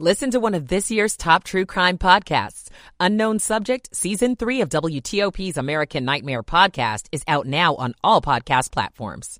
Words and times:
Listen 0.00 0.32
to 0.32 0.40
one 0.40 0.54
of 0.54 0.66
this 0.66 0.90
year's 0.90 1.16
top 1.16 1.44
true 1.44 1.64
crime 1.64 1.98
podcasts. 1.98 2.68
Unknown 2.98 3.38
Subject, 3.38 3.94
Season 3.94 4.34
3 4.34 4.62
of 4.62 4.68
WTOP's 4.68 5.56
American 5.56 6.04
Nightmare 6.04 6.42
podcast 6.42 7.06
is 7.12 7.22
out 7.28 7.46
now 7.46 7.76
on 7.76 7.94
all 8.02 8.20
podcast 8.20 8.72
platforms. 8.72 9.38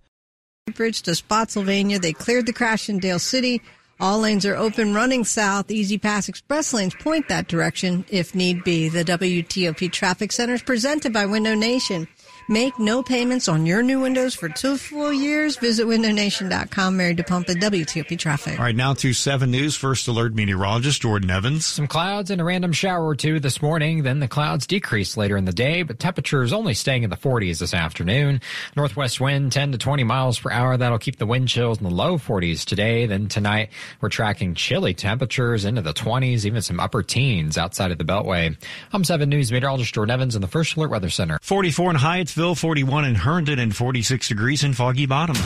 Bridge 0.77 1.03
to 1.03 1.17
Spotsylvania. 1.17 1.99
They 1.99 2.13
cleared 2.13 2.47
the 2.47 2.53
crash 2.53 2.89
in 2.89 3.01
Dale 3.01 3.19
City. 3.19 3.63
All 3.99 4.21
lanes 4.21 4.47
are 4.47 4.55
open 4.55 4.95
running 4.95 5.25
south. 5.25 5.73
E-ZPass 5.73 6.29
Express 6.29 6.73
lanes 6.73 6.95
point 6.95 7.27
that 7.27 7.49
direction 7.49 8.05
if 8.09 8.37
need 8.37 8.63
be. 8.63 8.89
The 8.89 9.05
WTOP 9.05 9.91
Traffic 9.91 10.31
Center 10.31 10.55
is 10.55 10.63
presented 10.63 11.13
by 11.13 11.27
Window 11.27 11.55
Nation. 11.57 12.07
Make 12.49 12.79
no 12.79 13.03
payments 13.03 13.49
on 13.49 13.65
your 13.65 13.83
new 13.83 14.01
windows 14.01 14.35
for 14.35 14.51
two 14.51 14.77
full 14.77 15.13
years. 15.13 15.57
Visit 15.57 15.87
windownation.com. 15.87 16.97
Mary 16.97 17.15
DePompa, 17.15 17.59
WTOP 17.59 18.19
Traffic. 18.19 18.59
All 18.59 18.65
right, 18.67 18.77
now 18.77 18.93
to 18.95 19.15
7 19.15 19.51
News. 19.51 19.77
First 19.77 20.09
alert 20.09 20.35
meteorologist 20.35 21.01
Jordan 21.01 21.31
Evans. 21.31 21.65
Some 21.65 21.87
clouds 21.87 22.31
and 22.31 22.43
a 22.43 22.45
random 22.45 22.73
shower 22.73 23.07
or 23.07 23.15
two 23.15 23.41
this 23.41 23.63
morning. 23.63 24.03
Then 24.03 24.21
the 24.21 24.29
clouds 24.29 24.67
decrease 24.67 25.17
later 25.17 25.39
in 25.39 25.47
the 25.47 25.53
day, 25.53 25.83
but 25.83 25.99
temperatures 25.99 26.53
only 26.53 26.75
staying 26.75 27.03
in 27.03 27.09
the 27.11 27.17
40s 27.17 27.61
this 27.61 27.73
afternoon. 27.73 28.43
Northwest 28.77 29.21
wind 29.21 29.51
10 29.53 29.73
to 29.73 29.79
20 29.79 30.05
miles 30.05 30.39
per 30.39 30.51
hour. 30.51 30.77
That'll 30.77 30.99
keep 30.99 31.17
the 31.17 31.27
wind 31.27 31.49
chills 31.49 31.79
in 31.79 31.85
the 31.85 31.91
low 31.91 32.19
40s 32.19 32.67
today. 32.67 33.07
Then 33.07 33.29
tonight 33.29 33.71
we're 34.03 34.11
tracking 34.11 34.55
chilly 34.55 34.93
temperatures 34.93 35.65
into 35.65 35.81
the 35.81 35.95
20s, 35.95 36.45
even 36.45 36.61
some 36.61 36.79
upper 36.79 37.03
teens 37.03 37.57
outside 37.57 37.91
of 37.91 37.97
the 37.97 38.05
Beltway. 38.05 38.55
I'm 38.93 39.05
7 39.05 39.29
News 39.31 39.51
meteorologist 39.51 39.95
Jordan 39.95 40.13
Evans 40.13 40.37
in 40.37 40.43
the 40.43 40.49
First 40.49 40.77
Alert 40.77 40.91
Weather 40.91 41.09
Center. 41.11 41.39
44 41.41 41.93
in 41.93 41.97
Hyattsville. 42.35 42.59
41 42.59 43.05
in 43.05 43.15
Herndon, 43.15 43.59
and 43.59 43.75
46 43.75 44.29
degrees 44.29 44.65
in 44.65 44.73
Foggy 44.73 45.07
Bottom. 45.07 45.37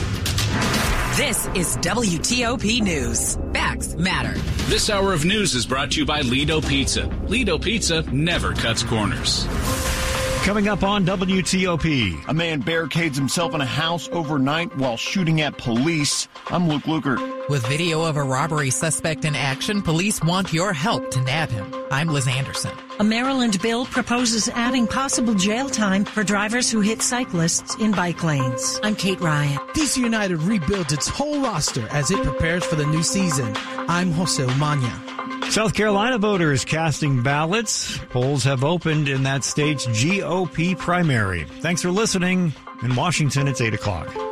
This 1.15 1.47
is 1.47 1.77
WTOP 1.77 2.81
News. 2.81 3.37
Facts 3.53 3.95
matter. 3.95 4.39
This 4.67 4.89
hour 4.89 5.13
of 5.13 5.25
news 5.25 5.53
is 5.53 5.65
brought 5.65 5.91
to 5.91 5.99
you 5.99 6.05
by 6.05 6.21
Ledo 6.21 6.61
Pizza. 6.61 7.03
Ledo 7.27 7.61
Pizza 7.61 8.03
never 8.11 8.53
cuts 8.53 8.83
corners. 8.83 9.45
Coming 10.49 10.67
up 10.67 10.81
on 10.81 11.05
WTOP. 11.05 12.27
A 12.27 12.33
man 12.33 12.61
barricades 12.61 13.15
himself 13.15 13.53
in 13.53 13.61
a 13.61 13.67
house 13.67 14.09
overnight 14.11 14.75
while 14.77 14.97
shooting 14.97 15.41
at 15.41 15.59
police. 15.59 16.27
I'm 16.47 16.67
Luke 16.67 16.85
Lukert. 16.85 17.49
With 17.49 17.67
video 17.67 18.01
of 18.01 18.17
a 18.17 18.23
robbery 18.23 18.71
suspect 18.71 19.25
in 19.25 19.35
action, 19.35 19.83
police 19.83 20.23
want 20.23 20.51
your 20.51 20.73
help 20.73 21.11
to 21.11 21.21
nab 21.21 21.51
him. 21.51 21.71
I'm 21.91 22.07
Liz 22.07 22.27
Anderson. 22.27 22.71
A 22.97 23.03
Maryland 23.03 23.61
bill 23.61 23.85
proposes 23.85 24.49
adding 24.49 24.87
possible 24.87 25.35
jail 25.35 25.69
time 25.69 26.03
for 26.03 26.23
drivers 26.23 26.71
who 26.71 26.81
hit 26.81 27.03
cyclists 27.03 27.75
in 27.75 27.91
bike 27.91 28.23
lanes. 28.23 28.79
I'm 28.81 28.95
Kate 28.95 29.21
Ryan. 29.21 29.59
DC 29.73 29.97
United 29.97 30.39
rebuilds 30.39 30.91
its 30.91 31.07
whole 31.07 31.39
roster 31.41 31.87
as 31.91 32.09
it 32.09 32.23
prepares 32.23 32.65
for 32.65 32.75
the 32.75 32.87
new 32.87 33.03
season. 33.03 33.53
I'm 33.87 34.11
Jose 34.13 34.43
Umania. 34.43 35.18
South 35.49 35.73
Carolina 35.73 36.19
voters 36.19 36.63
casting 36.63 37.23
ballots. 37.23 37.97
Polls 38.09 38.43
have 38.43 38.63
opened 38.63 39.09
in 39.09 39.23
that 39.23 39.43
state's 39.43 39.87
GOP 39.87 40.77
primary. 40.77 41.43
Thanks 41.43 41.81
for 41.81 41.89
listening. 41.89 42.53
In 42.83 42.95
Washington, 42.95 43.47
it's 43.47 43.59
8 43.59 43.73
o'clock. 43.73 44.28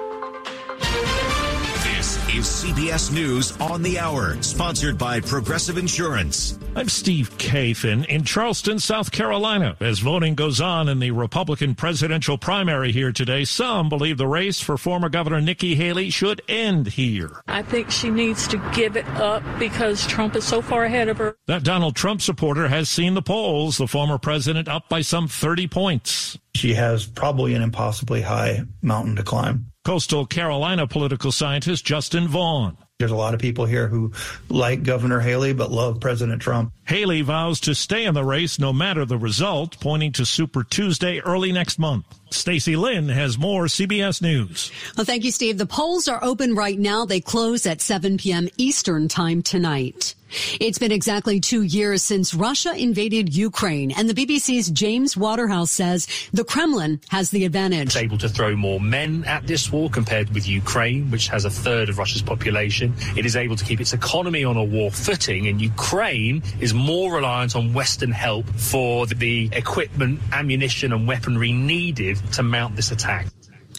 Is 2.38 2.46
CBS 2.46 3.12
News 3.12 3.58
on 3.58 3.82
the 3.82 3.98
Hour, 3.98 4.40
sponsored 4.44 4.96
by 4.96 5.20
Progressive 5.20 5.76
Insurance. 5.76 6.60
I'm 6.76 6.88
Steve 6.88 7.36
Kathan 7.40 8.06
in 8.06 8.24
Charleston, 8.26 8.78
South 8.78 9.12
Carolina. 9.12 9.76
As 9.80 9.98
voting 9.98 10.36
goes 10.36 10.62
on 10.62 10.88
in 10.88 11.00
the 11.00 11.10
Republican 11.10 11.74
presidential 11.74 12.38
primary 12.38 12.92
here 12.92 13.12
today, 13.12 13.44
some 13.44 13.90
believe 13.90 14.20
the 14.20 14.28
race 14.28 14.62
for 14.62 14.78
former 14.78 15.10
Governor 15.10 15.42
Nikki 15.42 15.74
Haley 15.74 16.12
should 16.12 16.44
end 16.48 16.86
here. 16.86 17.42
I 17.48 17.64
think 17.64 17.90
she 17.90 18.12
needs 18.12 18.48
to 18.50 18.58
give 18.76 18.96
it 18.96 19.08
up 19.16 19.42
because 19.58 20.06
Trump 20.06 20.36
is 20.36 20.44
so 20.44 20.62
far 20.62 20.86
ahead 20.86 21.08
of 21.08 21.18
her. 21.18 21.36
That 21.48 21.64
Donald 21.64 21.96
Trump 21.96 22.22
supporter 22.22 22.68
has 22.68 22.88
seen 22.88 23.16
the 23.16 23.24
polls, 23.24 23.80
the 23.80 23.88
former 23.88 24.20
president 24.20 24.68
up 24.68 24.88
by 24.90 25.02
some 25.02 25.28
30 25.28 25.68
points. 25.70 26.38
She 26.58 26.74
has 26.74 27.06
probably 27.06 27.54
an 27.54 27.62
impossibly 27.62 28.22
high 28.22 28.64
mountain 28.82 29.16
to 29.18 29.24
climb. 29.24 29.68
Coastal 29.86 30.26
Carolina 30.26 30.88
political 30.88 31.32
scientist 31.32 31.86
Justin 31.86 32.28
Vaughn. 32.28 32.76
There's 33.00 33.12
a 33.12 33.16
lot 33.16 33.36
of 33.36 33.40
people 33.40 33.66
here 33.66 33.88
who 33.88 34.12
like 34.50 34.82
Governor 34.82 35.20
Haley 35.20 35.54
but 35.54 35.72
love 35.72 36.00
President 36.00 36.42
Trump. 36.42 36.74
Haley 36.88 37.22
vows 37.22 37.60
to 37.62 37.76
stay 37.76 38.06
in 38.06 38.16
the 38.16 38.24
race 38.24 38.58
no 38.58 38.74
matter 38.74 39.06
the 39.06 39.20
result, 39.20 39.80
pointing 39.80 40.12
to 40.14 40.26
Super 40.26 40.64
Tuesday 40.64 41.20
early 41.20 41.52
next 41.52 41.78
month. 41.78 42.06
Stacy 42.30 42.76
Lynn 42.76 43.10
has 43.10 43.38
more 43.38 43.66
CBS 43.66 44.22
News. 44.22 44.72
Well, 44.96 45.06
thank 45.06 45.24
you, 45.24 45.32
Steve. 45.32 45.58
The 45.58 45.66
polls 45.66 46.08
are 46.08 46.24
open 46.24 46.56
right 46.56 46.78
now. 46.78 47.06
They 47.06 47.22
close 47.22 47.66
at 47.66 47.82
7 47.82 48.18
p.m. 48.18 48.50
Eastern 48.58 49.08
time 49.08 49.42
tonight. 49.42 50.16
It's 50.60 50.78
been 50.78 50.92
exactly 50.92 51.40
two 51.40 51.62
years 51.62 52.04
since 52.04 52.34
Russia 52.34 52.74
invaded 52.76 53.34
Ukraine, 53.34 53.92
and 53.92 54.10
the 54.10 54.14
BBC's 54.14 54.70
James 54.70 55.16
Waterhouse 55.16 55.72
says 55.72 56.08
the 56.34 56.44
Kremlin 56.44 57.00
has 57.10 57.30
the 57.30 57.46
advantage. 57.46 57.88
It's 57.88 57.96
able 57.96 58.18
to 58.18 58.30
throw 58.30 58.56
more 58.56 58.80
men 58.80 59.24
at 59.26 59.48
this 59.48 59.72
war 59.72 59.90
compared 59.90 60.34
with 60.34 60.48
Ukraine, 60.48 61.10
which 61.12 61.30
has 61.30 61.46
a 61.46 61.50
third 61.50 61.90
of 61.90 61.98
Russia's 61.98 62.22
population. 62.22 62.94
It 63.16 63.26
is 63.26 63.36
able 63.36 63.56
to 63.56 63.64
keep 63.64 63.80
its 63.80 63.94
economy 63.94 64.44
on 64.44 64.58
a 64.58 64.64
war 64.64 64.92
footing, 64.92 65.48
and 65.48 65.62
Ukraine 65.62 66.44
is 66.60 66.74
more 66.74 67.14
reliant 67.14 67.56
on 67.56 67.74
Western 67.74 68.12
help 68.12 68.48
for 68.50 69.06
the 69.06 69.50
equipment, 69.54 70.20
ammunition, 70.34 70.92
and 70.92 71.08
weaponry 71.08 71.54
needed 71.54 72.17
to 72.34 72.44
mount 72.44 72.76
this 72.76 72.92
attack. 72.92 73.28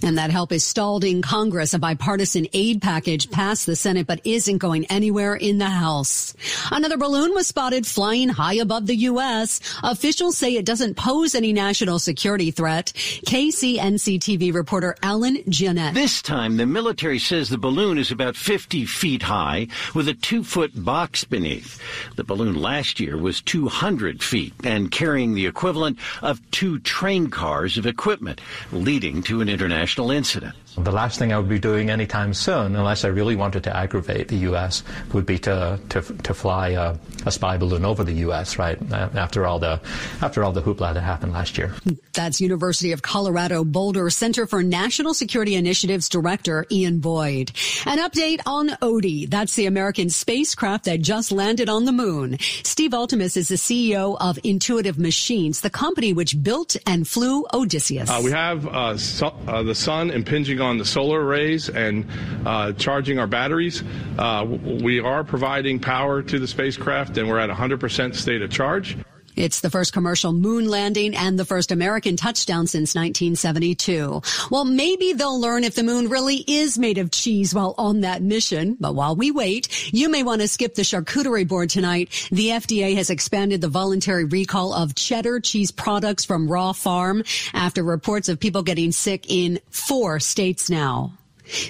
And 0.02 0.16
that 0.18 0.30
help 0.30 0.52
is 0.52 0.64
stalled 0.64 1.04
in 1.04 1.22
Congress. 1.22 1.74
A 1.74 1.78
bipartisan 1.78 2.46
aid 2.52 2.80
package 2.80 3.30
passed 3.30 3.66
the 3.66 3.76
Senate, 3.76 4.06
but 4.06 4.20
isn't 4.24 4.58
going 4.58 4.86
anywhere 4.86 5.34
in 5.34 5.58
the 5.58 5.66
House. 5.66 6.34
Another 6.70 6.96
balloon 6.96 7.34
was 7.34 7.46
spotted 7.46 7.86
flying 7.86 8.28
high 8.28 8.54
above 8.54 8.86
the 8.86 8.94
U.S. 8.96 9.60
Officials 9.82 10.36
say 10.36 10.54
it 10.54 10.64
doesn't 10.64 10.96
pose 10.96 11.34
any 11.34 11.52
national 11.52 11.98
security 11.98 12.50
threat. 12.50 12.92
KCNC 12.94 14.20
TV 14.20 14.54
reporter 14.54 14.94
Alan 15.02 15.36
Gionet. 15.44 15.94
This 15.94 16.22
time, 16.22 16.56
the 16.56 16.66
military 16.66 17.18
says 17.18 17.48
the 17.48 17.58
balloon 17.58 17.98
is 17.98 18.10
about 18.10 18.36
50 18.36 18.84
feet 18.86 19.22
high 19.22 19.66
with 19.94 20.08
a 20.08 20.14
two 20.14 20.44
foot 20.44 20.72
box 20.84 21.24
beneath. 21.24 21.80
The 22.16 22.24
balloon 22.24 22.54
last 22.54 23.00
year 23.00 23.16
was 23.16 23.40
200 23.42 24.22
feet 24.22 24.54
and 24.64 24.90
carrying 24.90 25.34
the 25.34 25.46
equivalent 25.46 25.98
of 26.22 26.40
two 26.50 26.78
train 26.80 27.30
cars 27.30 27.78
of 27.78 27.86
equipment, 27.86 28.40
leading 28.70 29.22
to 29.24 29.40
an 29.40 29.48
international 29.48 29.87
international 29.88 30.10
incident. 30.10 30.67
The 30.84 30.92
last 30.92 31.18
thing 31.18 31.32
I 31.32 31.38
would 31.38 31.48
be 31.48 31.58
doing 31.58 31.90
anytime 31.90 32.34
soon, 32.34 32.76
unless 32.76 33.04
I 33.04 33.08
really 33.08 33.36
wanted 33.36 33.64
to 33.64 33.76
aggravate 33.76 34.28
the 34.28 34.36
U.S., 34.50 34.82
would 35.12 35.26
be 35.26 35.38
to 35.40 35.78
to, 35.90 36.00
to 36.02 36.34
fly 36.34 36.70
a, 36.70 36.96
a 37.26 37.32
spy 37.32 37.56
balloon 37.56 37.84
over 37.84 38.04
the 38.04 38.12
U.S. 38.26 38.58
Right 38.58 38.78
after 38.92 39.46
all 39.46 39.58
the 39.58 39.80
after 40.22 40.44
all 40.44 40.52
the 40.52 40.62
hoopla 40.62 40.94
that 40.94 41.00
happened 41.00 41.32
last 41.32 41.58
year. 41.58 41.74
That's 42.14 42.40
University 42.40 42.92
of 42.92 43.02
Colorado 43.02 43.64
Boulder 43.64 44.10
Center 44.10 44.46
for 44.46 44.62
National 44.62 45.14
Security 45.14 45.54
Initiatives 45.54 46.08
Director 46.08 46.66
Iain 46.72 47.00
Boyd. 47.00 47.52
An 47.86 47.98
update 47.98 48.40
on 48.46 48.70
Odie. 48.82 49.28
That's 49.28 49.54
the 49.54 49.66
American 49.66 50.10
spacecraft 50.10 50.84
that 50.84 51.00
just 51.00 51.32
landed 51.32 51.68
on 51.68 51.84
the 51.84 51.92
moon. 51.92 52.38
Steve 52.40 52.92
Altemus 52.92 53.36
is 53.36 53.48
the 53.48 53.56
CEO 53.56 54.16
of 54.20 54.38
Intuitive 54.44 54.98
Machines, 54.98 55.60
the 55.60 55.70
company 55.70 56.12
which 56.12 56.42
built 56.42 56.76
and 56.86 57.06
flew 57.06 57.46
Odysseus. 57.52 58.10
Uh, 58.10 58.20
we 58.22 58.30
have 58.30 58.66
uh, 58.66 58.96
so, 58.96 59.28
uh, 59.46 59.62
the 59.62 59.74
sun 59.74 60.10
impinging 60.10 60.60
on 60.68 60.78
the 60.78 60.84
solar 60.84 61.24
arrays 61.24 61.68
and 61.68 62.06
uh, 62.46 62.72
charging 62.74 63.18
our 63.18 63.26
batteries. 63.26 63.82
Uh, 64.18 64.46
we 64.46 65.00
are 65.00 65.24
providing 65.24 65.80
power 65.80 66.22
to 66.22 66.38
the 66.38 66.46
spacecraft, 66.46 67.18
and 67.18 67.28
we're 67.28 67.38
at 67.38 67.50
100% 67.50 68.14
state 68.14 68.42
of 68.42 68.50
charge. 68.50 68.96
It's 69.38 69.60
the 69.60 69.70
first 69.70 69.92
commercial 69.92 70.32
moon 70.32 70.68
landing 70.68 71.14
and 71.14 71.38
the 71.38 71.44
first 71.44 71.70
American 71.70 72.16
touchdown 72.16 72.66
since 72.66 72.96
1972. 72.96 74.20
Well, 74.50 74.64
maybe 74.64 75.12
they'll 75.12 75.40
learn 75.40 75.62
if 75.62 75.76
the 75.76 75.84
moon 75.84 76.08
really 76.08 76.42
is 76.48 76.76
made 76.76 76.98
of 76.98 77.12
cheese 77.12 77.54
while 77.54 77.76
on 77.78 78.00
that 78.00 78.20
mission. 78.20 78.76
But 78.80 78.96
while 78.96 79.14
we 79.14 79.30
wait, 79.30 79.92
you 79.94 80.08
may 80.08 80.24
want 80.24 80.40
to 80.40 80.48
skip 80.48 80.74
the 80.74 80.82
charcuterie 80.82 81.46
board 81.46 81.70
tonight. 81.70 82.28
The 82.32 82.48
FDA 82.48 82.96
has 82.96 83.10
expanded 83.10 83.60
the 83.60 83.68
voluntary 83.68 84.24
recall 84.24 84.74
of 84.74 84.96
cheddar 84.96 85.38
cheese 85.38 85.70
products 85.70 86.24
from 86.24 86.50
Raw 86.50 86.72
Farm 86.72 87.22
after 87.54 87.84
reports 87.84 88.28
of 88.28 88.40
people 88.40 88.64
getting 88.64 88.90
sick 88.90 89.26
in 89.28 89.60
four 89.70 90.18
states 90.18 90.68
now. 90.68 91.12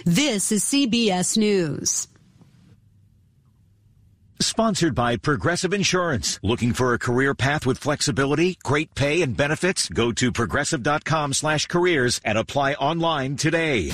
This 0.06 0.53
is 0.53 0.65
CBS 0.65 1.37
News. 1.37 2.09
Sponsored 4.40 4.94
by 4.94 5.17
Progressive 5.17 5.75
Insurance. 5.75 6.38
Looking 6.43 6.73
for 6.73 6.94
a 6.94 6.99
career 6.99 7.35
path 7.35 7.67
with 7.67 7.79
flexibility, 7.79 8.56
great 8.62 8.94
pay, 8.94 9.23
and 9.23 9.37
benefits? 9.37 9.88
Go 9.88 10.12
to 10.12 10.31
progressive.com 10.31 11.32
slash 11.32 11.67
careers 11.67 12.20
and 12.25 12.38
apply 12.38 12.75
online 12.75 13.37
today. 13.37 13.90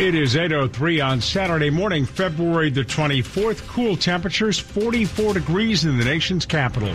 It 0.00 0.14
is 0.14 0.34
8.03 0.34 1.06
on 1.06 1.20
Saturday 1.20 1.70
morning, 1.70 2.04
February 2.04 2.70
the 2.70 2.84
24th. 2.84 3.66
Cool 3.68 3.96
temperatures, 3.96 4.58
44 4.58 5.34
degrees 5.34 5.84
in 5.84 5.98
the 5.98 6.04
nation's 6.04 6.46
capital. 6.46 6.92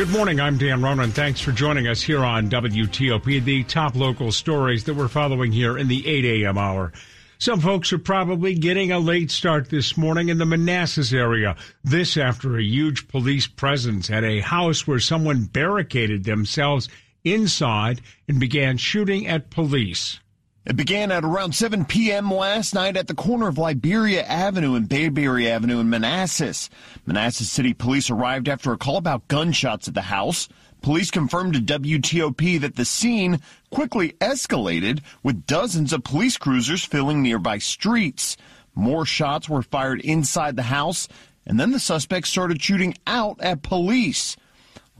Good 0.00 0.08
morning. 0.08 0.40
I'm 0.40 0.56
Dan 0.56 0.80
Ronan. 0.80 1.10
Thanks 1.10 1.42
for 1.42 1.52
joining 1.52 1.86
us 1.86 2.00
here 2.00 2.24
on 2.24 2.48
WTOP, 2.48 3.44
the 3.44 3.64
top 3.64 3.94
local 3.94 4.32
stories 4.32 4.84
that 4.84 4.94
we're 4.94 5.08
following 5.08 5.52
here 5.52 5.76
in 5.76 5.88
the 5.88 6.08
8 6.08 6.24
a.m. 6.24 6.56
hour. 6.56 6.94
Some 7.38 7.60
folks 7.60 7.92
are 7.92 7.98
probably 7.98 8.54
getting 8.54 8.92
a 8.92 8.98
late 8.98 9.30
start 9.30 9.68
this 9.68 9.98
morning 9.98 10.30
in 10.30 10.38
the 10.38 10.46
Manassas 10.46 11.12
area. 11.12 11.54
This 11.84 12.16
after 12.16 12.56
a 12.56 12.62
huge 12.62 13.08
police 13.08 13.46
presence 13.46 14.08
at 14.08 14.24
a 14.24 14.40
house 14.40 14.86
where 14.86 15.00
someone 15.00 15.44
barricaded 15.44 16.24
themselves 16.24 16.88
inside 17.22 18.00
and 18.26 18.40
began 18.40 18.78
shooting 18.78 19.26
at 19.26 19.50
police. 19.50 20.18
It 20.66 20.76
began 20.76 21.10
at 21.10 21.24
around 21.24 21.54
7 21.54 21.86
p.m. 21.86 22.30
last 22.30 22.74
night 22.74 22.98
at 22.98 23.06
the 23.06 23.14
corner 23.14 23.48
of 23.48 23.56
Liberia 23.56 24.22
Avenue 24.24 24.74
and 24.74 24.86
Bayberry 24.86 25.48
Avenue 25.48 25.80
in 25.80 25.88
Manassas. 25.88 26.68
Manassas 27.06 27.50
City 27.50 27.72
Police 27.72 28.10
arrived 28.10 28.46
after 28.46 28.70
a 28.70 28.76
call 28.76 28.98
about 28.98 29.26
gunshots 29.28 29.88
at 29.88 29.94
the 29.94 30.02
house. 30.02 30.50
Police 30.82 31.10
confirmed 31.10 31.54
to 31.54 31.60
WTOP 31.60 32.60
that 32.60 32.76
the 32.76 32.84
scene 32.84 33.40
quickly 33.70 34.10
escalated 34.20 35.00
with 35.22 35.46
dozens 35.46 35.94
of 35.94 36.04
police 36.04 36.36
cruisers 36.36 36.84
filling 36.84 37.22
nearby 37.22 37.56
streets. 37.56 38.36
More 38.74 39.06
shots 39.06 39.48
were 39.48 39.62
fired 39.62 40.02
inside 40.02 40.56
the 40.56 40.64
house, 40.64 41.08
and 41.46 41.58
then 41.58 41.70
the 41.70 41.80
suspects 41.80 42.28
started 42.28 42.62
shooting 42.62 42.94
out 43.06 43.40
at 43.40 43.62
police. 43.62 44.36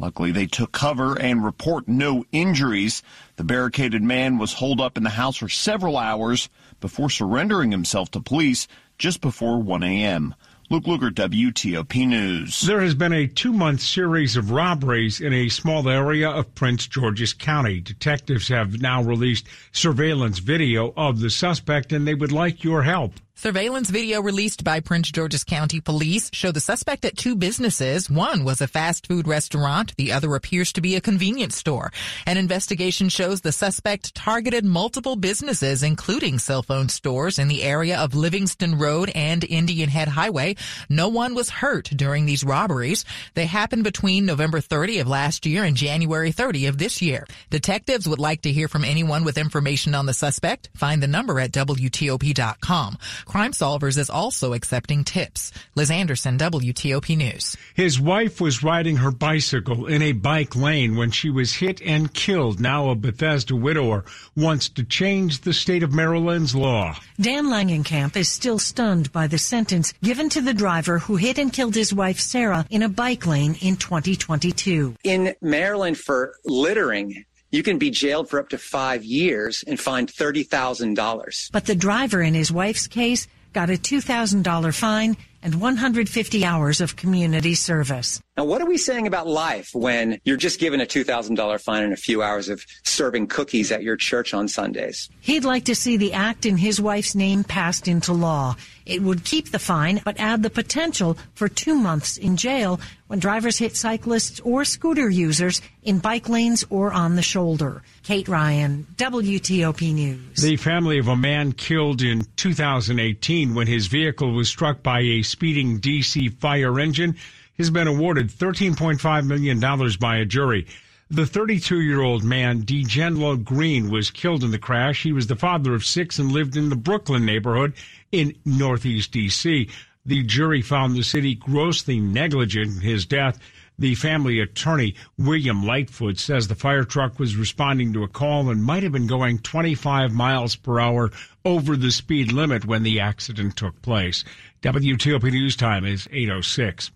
Luckily, 0.01 0.33
they 0.33 0.47
took 0.47 0.73
cover 0.73 1.21
and 1.21 1.45
report 1.45 1.87
no 1.87 2.25
injuries. 2.33 3.03
The 3.37 3.45
barricaded 3.45 4.03
man 4.03 4.39
was 4.39 4.55
holed 4.55 4.81
up 4.81 4.97
in 4.97 5.03
the 5.03 5.11
house 5.11 5.37
for 5.37 5.51
several 5.51 5.99
hours 5.99 6.49
before 6.81 7.11
surrendering 7.11 7.71
himself 7.71 8.11
to 8.13 8.21
police 8.21 8.67
just 8.97 9.21
before 9.21 9.63
1 9.63 9.83
a.m. 9.83 10.35
Luke 10.71 10.85
Lukert, 10.85 11.17
WTOP 11.17 12.07
News. 12.07 12.63
There 12.63 12.81
has 12.81 12.95
been 12.95 13.13
a 13.13 13.27
two 13.27 13.53
month 13.53 13.83
series 13.83 14.39
of 14.39 14.53
robberies 14.53 15.21
in 15.21 15.35
a 15.35 15.51
small 15.51 15.87
area 15.87 16.31
of 16.31 16.55
Prince 16.55 16.87
George's 16.87 17.35
County. 17.35 17.81
Detectives 17.81 18.49
have 18.49 18.81
now 18.81 19.03
released 19.03 19.49
surveillance 19.71 20.39
video 20.39 20.95
of 20.97 21.21
the 21.21 21.29
suspect 21.29 21.93
and 21.93 22.07
they 22.07 22.15
would 22.15 22.33
like 22.33 22.65
your 22.65 22.85
help. 22.85 23.13
Surveillance 23.41 23.89
video 23.89 24.21
released 24.21 24.65
by 24.65 24.81
Prince 24.81 25.11
George's 25.11 25.45
County 25.45 25.81
Police 25.81 26.29
show 26.35 26.53
the 26.53 26.61
suspect 26.61 27.07
at 27.07 27.17
two 27.17 27.35
businesses. 27.35 28.11
One 28.11 28.45
was 28.45 28.61
a 28.61 28.69
fast 28.69 29.07
food 29.07 29.27
restaurant. 29.27 29.97
The 29.97 30.13
other 30.13 30.35
appears 30.35 30.75
to 30.75 30.83
be 30.83 30.95
a 30.95 31.01
convenience 31.01 31.57
store. 31.57 31.91
An 32.27 32.37
investigation 32.37 33.09
shows 33.09 33.41
the 33.41 33.51
suspect 33.51 34.15
targeted 34.15 34.67
multiple 34.67 35.17
businesses, 35.17 35.83
including 35.83 36.39
cell 36.39 36.63
phone 36.63 36.91
stores 36.91 37.39
in 37.39 37.49
the 37.49 37.63
area 37.63 37.99
of 37.99 38.15
Livingston 38.15 38.77
Road 38.77 39.11
and 39.15 39.43
Indian 39.43 39.89
Head 39.89 40.09
Highway. 40.09 40.57
No 40.91 41.09
one 41.09 41.35
was 41.35 41.49
hurt 41.49 41.85
during 41.97 42.27
these 42.27 42.45
robberies. 42.45 43.07
They 43.33 43.47
happened 43.47 43.85
between 43.85 44.27
November 44.27 44.61
30 44.61 44.99
of 44.99 45.09
last 45.09 45.47
year 45.47 45.65
and 45.65 45.79
January 45.79 46.31
30 46.31 46.67
of 46.67 46.77
this 46.77 47.01
year. 47.01 47.27
Detectives 47.49 48.07
would 48.07 48.19
like 48.19 48.43
to 48.43 48.53
hear 48.53 48.69
from 48.69 48.85
anyone 48.85 49.25
with 49.25 49.39
information 49.39 49.95
on 49.95 50.05
the 50.05 50.13
suspect. 50.13 50.69
Find 50.75 51.03
the 51.03 51.07
number 51.07 51.41
at 51.41 51.53
WTOP.com. 51.53 52.99
Crime 53.31 53.53
Solvers 53.53 53.97
is 53.97 54.11
also 54.11 54.55
accepting 54.55 55.05
tips. 55.05 55.53
Liz 55.77 55.89
Anderson, 55.89 56.37
WTOP 56.37 57.17
News. 57.17 57.57
His 57.75 58.01
wife 58.01 58.41
was 58.41 58.65
riding 58.65 58.97
her 58.97 59.13
bicycle 59.13 59.87
in 59.87 60.03
a 60.03 60.11
bike 60.11 60.57
lane 60.57 60.97
when 60.97 61.13
she 61.13 61.31
was 61.31 61.55
hit 61.55 61.81
and 61.81 62.13
killed. 62.13 62.59
Now 62.59 62.91
a 62.91 62.97
Bethesda 62.97 63.55
widower 63.55 64.05
wants 64.37 64.69
to 64.71 64.83
change 64.83 65.43
the 65.43 65.53
state 65.53 65.85
of 65.85 65.93
Maryland's 65.93 66.57
law. 66.57 66.97
Dan 67.21 67.47
Langenkamp 67.47 68.17
is 68.17 68.29
still 68.29 68.59
stunned 68.59 69.13
by 69.13 69.29
the 69.29 69.39
sentence 69.39 69.93
given 70.03 70.29
to 70.31 70.41
the 70.41 70.53
driver 70.53 70.99
who 70.99 71.15
hit 71.15 71.39
and 71.39 71.53
killed 71.53 71.77
his 71.77 71.95
wife 71.95 72.19
Sarah 72.19 72.67
in 72.69 72.83
a 72.83 72.89
bike 72.89 73.29
lane 73.29 73.55
in 73.61 73.77
2022. 73.77 74.97
In 75.05 75.37
Maryland 75.41 75.99
for 75.99 76.35
littering, 76.45 77.25
you 77.51 77.63
can 77.63 77.79
be 77.79 77.91
jailed 77.91 78.29
for 78.29 78.39
up 78.39 78.49
to 78.51 78.59
five 78.59 79.05
years 79.05 79.65
and 79.67 79.79
fined 79.79 80.13
$30,000. 80.13 81.51
But 81.53 81.67
the 81.67 81.75
driver 81.75 82.23
in 82.23 82.35
his 82.35 82.53
wife's 82.53 82.87
case 82.87 83.27
got 83.53 83.71
a 83.71 83.75
$2,000 83.75 84.75
fine 84.75 85.17
and 85.43 85.61
150 85.61 86.45
hours 86.45 86.81
of 86.81 86.97
community 86.97 87.55
service. 87.55 88.21
Now, 88.37 88.45
what 88.45 88.63
are 88.63 88.67
we 88.67 88.79
saying 88.79 89.07
about 89.07 89.27
life 89.27 89.71
when 89.75 90.19
you're 90.25 90.37
just 90.37 90.61
given 90.61 90.81
a 90.81 90.87
$2,000 90.87 91.61
fine 91.61 91.83
and 91.83 91.93
a 91.93 91.97
few 91.97 92.23
hours 92.23 92.49
of 92.49 92.65
serving 92.85 93.27
cookies 93.27 93.71
at 93.71 93.83
your 93.83 93.97
church 93.97 94.33
on 94.33 94.49
Sundays? 94.49 95.11
He'd 95.21 95.45
like 95.45 95.65
to 95.67 95.75
see 95.75 95.97
the 95.97 96.13
act 96.13 96.47
in 96.47 96.57
his 96.57 96.81
wife's 96.81 97.15
name 97.15 97.45
passed 97.45 97.87
into 97.87 98.13
law. 98.13 98.57
It 98.87 99.03
would 99.03 99.25
keep 99.25 99.51
the 99.51 99.59
fine, 99.59 100.01
but 100.05 100.19
add 100.19 100.43
the 100.43 100.51
potential 100.51 101.17
for 101.35 101.49
two 101.49 101.75
months 101.75 102.17
in 102.17 102.37
jail 102.37 102.81
when 103.07 103.19
drivers 103.19 103.59
hit 103.59 103.77
cyclists 103.77 104.41
or 104.41 104.65
scooter 104.65 105.11
users 105.11 105.61
in 105.83 105.99
bike 105.99 106.29
lanes 106.29 106.65
or 106.71 106.93
on 106.93 107.17
the 107.17 107.23
shoulder. 107.23 107.83
Kate 108.03 108.29
Ryan, 108.29 108.87
WTOP 108.97 109.95
News. 109.95 110.43
The 110.43 110.57
family 110.57 110.99
of 110.99 111.09
a 111.09 111.17
man 111.17 111.53
killed 111.53 112.03
in 112.03 112.27
2018 112.37 113.55
when 113.55 113.67
his 113.67 113.87
vehicle 113.87 114.33
was 114.33 114.49
struck 114.49 114.83
by 114.83 115.01
a 115.01 115.23
speeding 115.31 115.81
DC 115.81 116.33
fire 116.39 116.79
engine 116.79 117.17
has 117.57 117.71
been 117.71 117.89
awarded 117.89 118.29
$13.5 118.29 119.27
million 119.27 119.99
by 119.99 120.17
a 120.17 120.25
jury. 120.25 120.67
The 121.13 121.27
32 121.27 121.81
year 121.81 122.03
old 122.03 122.23
man, 122.23 122.63
DeGenlo 122.63 123.43
Green, 123.43 123.91
was 123.91 124.11
killed 124.11 124.45
in 124.45 124.53
the 124.53 124.59
crash. 124.59 125.03
He 125.03 125.13
was 125.13 125.27
the 125.27 125.35
father 125.35 125.75
of 125.75 125.85
six 125.85 126.19
and 126.19 126.31
lived 126.31 126.57
in 126.57 126.69
the 126.69 126.77
Brooklyn 126.77 127.27
neighborhood 127.27 127.75
in 128.13 128.37
Northeast 128.45 129.11
D.C. 129.11 129.69
The 130.07 130.23
jury 130.23 130.63
found 130.63 130.95
the 130.95 131.03
city 131.03 131.35
grossly 131.35 131.99
negligent 131.99 132.77
in 132.77 132.81
his 132.81 133.07
death. 133.07 133.39
The 133.77 133.95
family 133.95 134.41
attorney, 134.41 134.95
William 135.19 135.67
Lightfoot, 135.67 136.19
says 136.19 136.47
the 136.47 136.55
fire 136.55 136.85
truck 136.85 137.19
was 137.19 137.35
responding 137.35 137.93
to 137.95 138.05
a 138.05 138.09
call 138.09 138.51
and 138.51 138.63
might 138.63 138.83
have 138.83 138.93
been 138.93 139.07
going 139.07 139.39
25 139.39 140.13
miles 140.13 140.55
per 140.55 140.79
hour 140.79 141.11
over 141.45 141.77
the 141.77 141.91
speed 141.91 142.31
limit 142.31 142.65
when 142.65 142.83
the 142.83 143.01
accident 143.01 143.57
took 143.57 143.83
place. 143.83 144.23
WTOP 144.63 145.23
News 145.31 145.57
Time 145.57 145.87
is 145.87 146.07
806. 146.13 146.91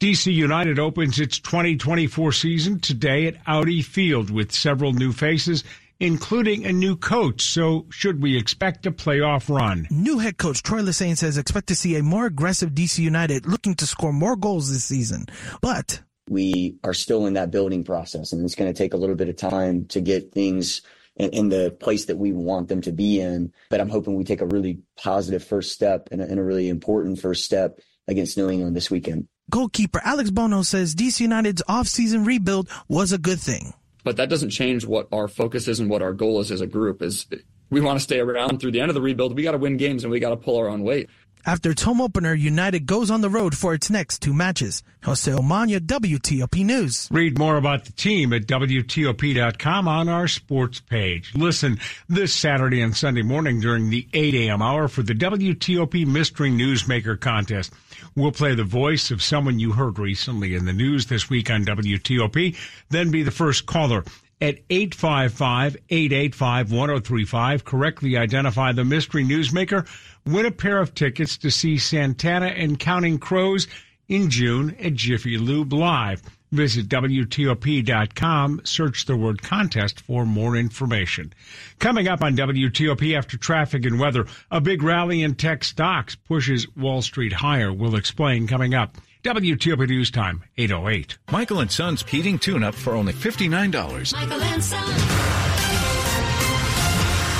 DC 0.00 0.32
United 0.32 0.78
opens 0.78 1.18
its 1.18 1.40
2024 1.40 2.32
season 2.32 2.78
today 2.78 3.26
at 3.26 3.36
Audi 3.46 3.82
Field 3.82 4.30
with 4.30 4.52
several 4.52 4.92
new 4.92 5.12
faces 5.12 5.64
including 6.00 6.64
a 6.64 6.72
new 6.72 6.96
coach. 6.96 7.42
So, 7.42 7.86
should 7.90 8.22
we 8.22 8.38
expect 8.38 8.86
a 8.86 8.92
playoff 8.92 9.52
run? 9.52 9.88
New 9.90 10.18
head 10.18 10.38
coach 10.38 10.62
Troy 10.62 10.80
Lesesne 10.80 11.16
says 11.16 11.36
expect 11.36 11.66
to 11.68 11.74
see 11.74 11.96
a 11.96 12.04
more 12.04 12.26
aggressive 12.26 12.70
DC 12.70 12.98
United 13.00 13.46
looking 13.46 13.74
to 13.74 13.86
score 13.86 14.12
more 14.12 14.36
goals 14.36 14.70
this 14.70 14.84
season. 14.84 15.26
But 15.60 16.00
we 16.28 16.76
are 16.84 16.94
still 16.94 17.26
in 17.26 17.34
that 17.34 17.50
building 17.50 17.84
process, 17.84 18.32
and 18.32 18.44
it's 18.44 18.54
going 18.54 18.72
to 18.72 18.78
take 18.78 18.94
a 18.94 18.96
little 18.96 19.16
bit 19.16 19.28
of 19.28 19.36
time 19.36 19.86
to 19.86 20.00
get 20.00 20.32
things 20.32 20.82
in, 21.18 21.30
in, 21.30 21.48
the 21.48 21.70
place 21.70 22.06
that 22.06 22.16
we 22.16 22.32
want 22.32 22.68
them 22.68 22.80
to 22.82 22.92
be 22.92 23.20
in. 23.20 23.52
But 23.70 23.80
I'm 23.80 23.88
hoping 23.88 24.14
we 24.14 24.24
take 24.24 24.40
a 24.40 24.46
really 24.46 24.80
positive 24.96 25.44
first 25.44 25.72
step 25.72 26.08
and 26.10 26.20
a, 26.20 26.24
and 26.24 26.38
a 26.38 26.42
really 26.42 26.68
important 26.68 27.20
first 27.20 27.44
step 27.44 27.80
against 28.06 28.36
New 28.36 28.48
England 28.48 28.76
this 28.76 28.90
weekend. 28.90 29.28
Goalkeeper 29.50 30.00
Alex 30.04 30.30
Bono 30.30 30.62
says 30.62 30.94
DC 30.94 31.20
United's 31.20 31.62
offseason 31.68 32.26
rebuild 32.26 32.68
was 32.88 33.12
a 33.12 33.18
good 33.18 33.40
thing. 33.40 33.72
But 34.04 34.16
that 34.16 34.28
doesn't 34.28 34.50
change 34.50 34.86
what 34.86 35.08
our 35.12 35.28
focus 35.28 35.68
is 35.68 35.80
and 35.80 35.90
what 35.90 36.02
our 36.02 36.12
goal 36.12 36.40
is 36.40 36.50
as 36.50 36.60
a 36.60 36.66
group. 36.66 37.02
Is 37.02 37.26
we 37.70 37.80
want 37.80 37.98
to 37.98 38.02
stay 38.02 38.20
around 38.20 38.60
through 38.60 38.72
the 38.72 38.80
end 38.80 38.90
of 38.90 38.94
the 38.94 39.00
rebuild. 39.00 39.34
We 39.34 39.42
got 39.42 39.52
to 39.52 39.58
win 39.58 39.76
games 39.76 40.04
and 40.04 40.10
we 40.10 40.20
got 40.20 40.30
to 40.30 40.36
pull 40.36 40.56
our 40.56 40.68
own 40.68 40.82
weight. 40.82 41.08
After 41.46 41.70
its 41.70 41.82
home 41.82 42.00
opener, 42.00 42.34
United 42.34 42.86
goes 42.86 43.10
on 43.10 43.20
the 43.20 43.30
road 43.30 43.56
for 43.56 43.74
its 43.74 43.90
next 43.90 44.20
two 44.20 44.34
matches. 44.34 44.82
Jose 45.04 45.30
Umania, 45.30 45.78
WTOP 45.80 46.64
News. 46.64 47.08
Read 47.10 47.38
more 47.38 47.56
about 47.56 47.84
the 47.84 47.92
team 47.92 48.32
at 48.32 48.46
WTOP.com 48.46 49.88
on 49.88 50.08
our 50.08 50.28
sports 50.28 50.80
page. 50.80 51.32
Listen 51.34 51.78
this 52.08 52.34
Saturday 52.34 52.80
and 52.80 52.96
Sunday 52.96 53.22
morning 53.22 53.60
during 53.60 53.90
the 53.90 54.06
8 54.12 54.34
a.m. 54.34 54.60
hour 54.60 54.88
for 54.88 55.02
the 55.02 55.14
WTOP 55.14 56.06
Mystery 56.06 56.50
Newsmaker 56.50 57.18
Contest. 57.18 57.72
We'll 58.14 58.32
play 58.32 58.54
the 58.54 58.64
voice 58.64 59.10
of 59.10 59.22
someone 59.22 59.58
you 59.58 59.72
heard 59.72 59.98
recently 59.98 60.54
in 60.54 60.64
the 60.64 60.72
news 60.72 61.06
this 61.06 61.30
week 61.30 61.50
on 61.50 61.64
WTOP, 61.64 62.56
then 62.90 63.10
be 63.10 63.22
the 63.22 63.30
first 63.30 63.66
caller 63.66 64.04
at 64.40 64.66
855-885-1035. 64.68 67.64
Correctly 67.64 68.16
identify 68.16 68.72
the 68.72 68.84
mystery 68.84 69.24
newsmaker. 69.24 69.86
Win 70.24 70.46
a 70.46 70.50
pair 70.50 70.80
of 70.80 70.94
tickets 70.94 71.36
to 71.38 71.50
see 71.50 71.78
Santana 71.78 72.46
and 72.46 72.78
Counting 72.78 73.18
Crows 73.18 73.66
in 74.08 74.30
June 74.30 74.76
at 74.80 74.94
Jiffy 74.94 75.36
Lube 75.38 75.72
Live. 75.72 76.22
Visit 76.50 76.88
WTOP.com, 76.88 78.62
search 78.64 79.04
the 79.04 79.18
word 79.18 79.42
contest 79.42 80.00
for 80.00 80.24
more 80.24 80.56
information. 80.56 81.34
Coming 81.78 82.08
up 82.08 82.22
on 82.22 82.38
WTOP 82.38 83.14
after 83.16 83.36
traffic 83.36 83.84
and 83.84 84.00
weather, 84.00 84.24
a 84.50 84.58
big 84.58 84.82
rally 84.82 85.22
in 85.22 85.34
tech 85.34 85.62
stocks 85.62 86.14
pushes 86.14 86.66
Wall 86.74 87.02
Street 87.02 87.34
higher. 87.34 87.70
We'll 87.70 87.96
explain 87.96 88.46
coming 88.46 88.72
up. 88.72 88.96
WTOP 89.24 89.88
News 89.88 90.12
Time, 90.12 90.44
808. 90.56 91.18
Michael 91.32 91.58
and 91.60 91.70
Son's 91.70 92.02
heating 92.02 92.38
tune-up 92.38 92.74
for 92.74 92.94
only 92.94 93.12
$59. 93.12 94.12
Michael 94.12 94.40
and 94.40 94.62
Son. 94.62 94.84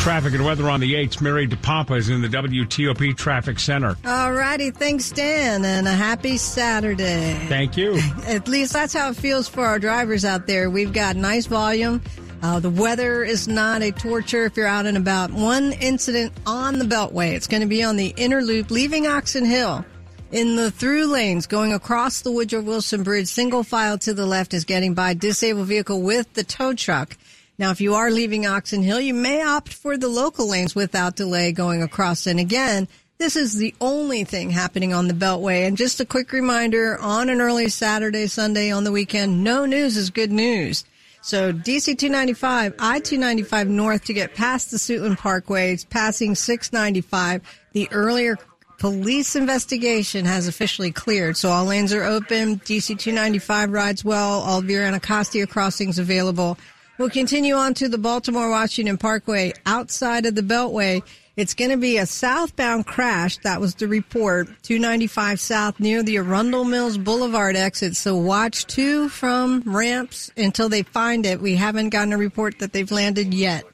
Traffic 0.01 0.35
and 0.35 0.45
weather 0.45 0.69
on 0.71 0.81
the 0.81 0.95
8th. 0.95 1.21
Mary 1.21 1.47
DePompa 1.47 1.97
is 1.97 2.09
in 2.09 2.21
the 2.21 2.29
WTOP 2.29 3.17
Traffic 3.17 3.61
Center. 3.61 3.97
All 4.05 4.33
righty. 4.33 4.71
Thanks, 4.73 5.11
Dan, 5.11 5.65
and 5.65 5.87
a 5.87 5.93
happy 5.93 6.37
Saturday. 6.37 7.39
Thank 7.47 7.77
you. 7.77 8.01
At 8.27 8.49
least 8.49 8.73
that's 8.73 8.93
how 8.93 9.11
it 9.11 9.17
feels 9.17 9.49
for 9.49 9.65
our 9.65 9.79
drivers 9.79 10.25
out 10.25 10.47
there. 10.49 10.71
We've 10.71 10.93
got 10.93 11.15
nice 11.15 11.47
volume. 11.47 12.03
Uh, 12.43 12.59
the 12.59 12.71
weather 12.71 13.23
is 13.23 13.47
not 13.47 13.83
a 13.83 13.93
torture 13.93 14.47
if 14.47 14.57
you're 14.57 14.67
out 14.67 14.87
and 14.87 14.97
about. 14.97 15.31
One 15.33 15.73
incident 15.75 16.33
on 16.47 16.79
the 16.79 16.85
Beltway. 16.85 17.35
It's 17.35 17.47
going 17.47 17.63
to 17.63 17.69
be 17.69 17.83
on 17.85 17.97
the 17.97 18.15
inner 18.17 18.43
loop 18.43 18.71
leaving 18.71 19.07
Oxon 19.07 19.45
Hill. 19.45 19.85
In 20.31 20.57
the 20.57 20.71
through 20.71 21.07
lanes 21.07 21.47
going 21.47 21.73
across 21.73 22.21
the 22.21 22.31
Woodrow 22.31 22.61
Wilson 22.61 23.03
Bridge, 23.03 23.29
single 23.29 23.63
file 23.63 23.97
to 23.97 24.13
the 24.13 24.27
left 24.27 24.53
is 24.53 24.67
getting 24.67 24.93
by 24.93 25.15
disabled 25.15 25.69
vehicle 25.69 26.03
with 26.03 26.31
the 26.35 26.45
tow 26.45 26.75
truck. 26.75 27.17
Now, 27.59 27.71
if 27.71 27.81
you 27.81 27.95
are 27.95 28.11
leaving 28.11 28.47
Oxon 28.47 28.83
Hill, 28.83 29.01
you 29.01 29.15
may 29.15 29.43
opt 29.43 29.73
for 29.73 29.97
the 29.97 30.09
local 30.09 30.47
lanes 30.47 30.75
without 30.75 31.17
delay 31.17 31.53
going 31.53 31.83
across. 31.83 32.27
And 32.27 32.39
again, 32.39 32.89
this 33.17 33.37
is 33.37 33.57
the 33.57 33.75
only 33.81 34.25
thing 34.25 34.51
happening 34.51 34.93
on 34.93 35.09
the 35.09 35.15
Beltway. 35.15 35.67
And 35.67 35.79
just 35.79 35.99
a 35.99 36.05
quick 36.05 36.31
reminder 36.31 36.99
on 36.99 37.31
an 37.31 37.41
early 37.41 37.71
Saturday, 37.71 38.27
Sunday 38.27 38.71
on 38.71 38.85
the 38.85 38.93
weekend, 38.93 39.43
no 39.43 39.65
news 39.65 39.97
is 39.97 40.11
good 40.11 40.31
news. 40.31 40.85
So 41.23 41.55
DC 41.55 41.99
295, 41.99 42.75
I 42.79 43.01
295 43.01 43.69
north 43.69 44.05
to 44.05 44.13
get 44.13 44.35
past 44.35 44.71
the 44.71 44.77
Suitland 44.77 45.17
Parkway. 45.17 45.73
It's 45.73 45.85
passing 45.85 46.35
695. 46.35 47.43
The 47.73 47.89
earlier 47.91 48.37
police 48.79 49.37
investigation 49.37 50.25
has 50.25 50.49
officially 50.49 50.93
cleared. 50.93 51.37
So 51.37 51.51
all 51.51 51.67
lanes 51.67 51.93
are 51.93 52.05
open. 52.05 52.61
DC 52.61 52.99
295 52.99 53.71
rides 53.71 54.05
well. 54.05 54.41
All 54.41 54.61
Vera 54.61 54.87
Anacostia 54.87 55.47
crossings 55.47 55.99
available. 55.99 56.59
We'll 56.99 57.11
continue 57.11 57.55
on 57.55 57.75
to 57.75 57.89
the 57.89 57.99
Baltimore 57.99 58.51
Washington 58.51 58.99
Parkway 58.99 59.53
outside 59.67 60.27
of 60.27 60.35
the 60.35 60.43
Beltway. 60.43 61.03
It's 61.37 61.55
going 61.55 61.71
to 61.71 61.77
be 61.77 61.99
a 61.99 62.07
southbound 62.07 62.87
crash. 62.87 63.39
That 63.39 63.61
was 63.61 63.77
the 63.77 63.87
report. 63.87 64.49
295 64.63 65.39
south 65.39 65.79
near 65.79 66.03
the 66.03 66.19
Arundel 66.19 66.65
Mills 66.65 66.99
Boulevard 66.99 67.55
exit. 67.55 67.95
So 67.95 68.17
watch 68.17 68.67
two 68.67 69.09
from 69.09 69.63
ramps 69.65 70.33
until 70.37 70.69
they 70.69 70.83
find 70.83 71.25
it. 71.25 71.41
We 71.41 71.55
haven't 71.55 71.91
gotten 71.91 72.13
a 72.13 72.19
report 72.19 72.59
that 72.59 72.73
they've 72.73 72.91
landed 72.91 73.33
yet. 73.33 73.65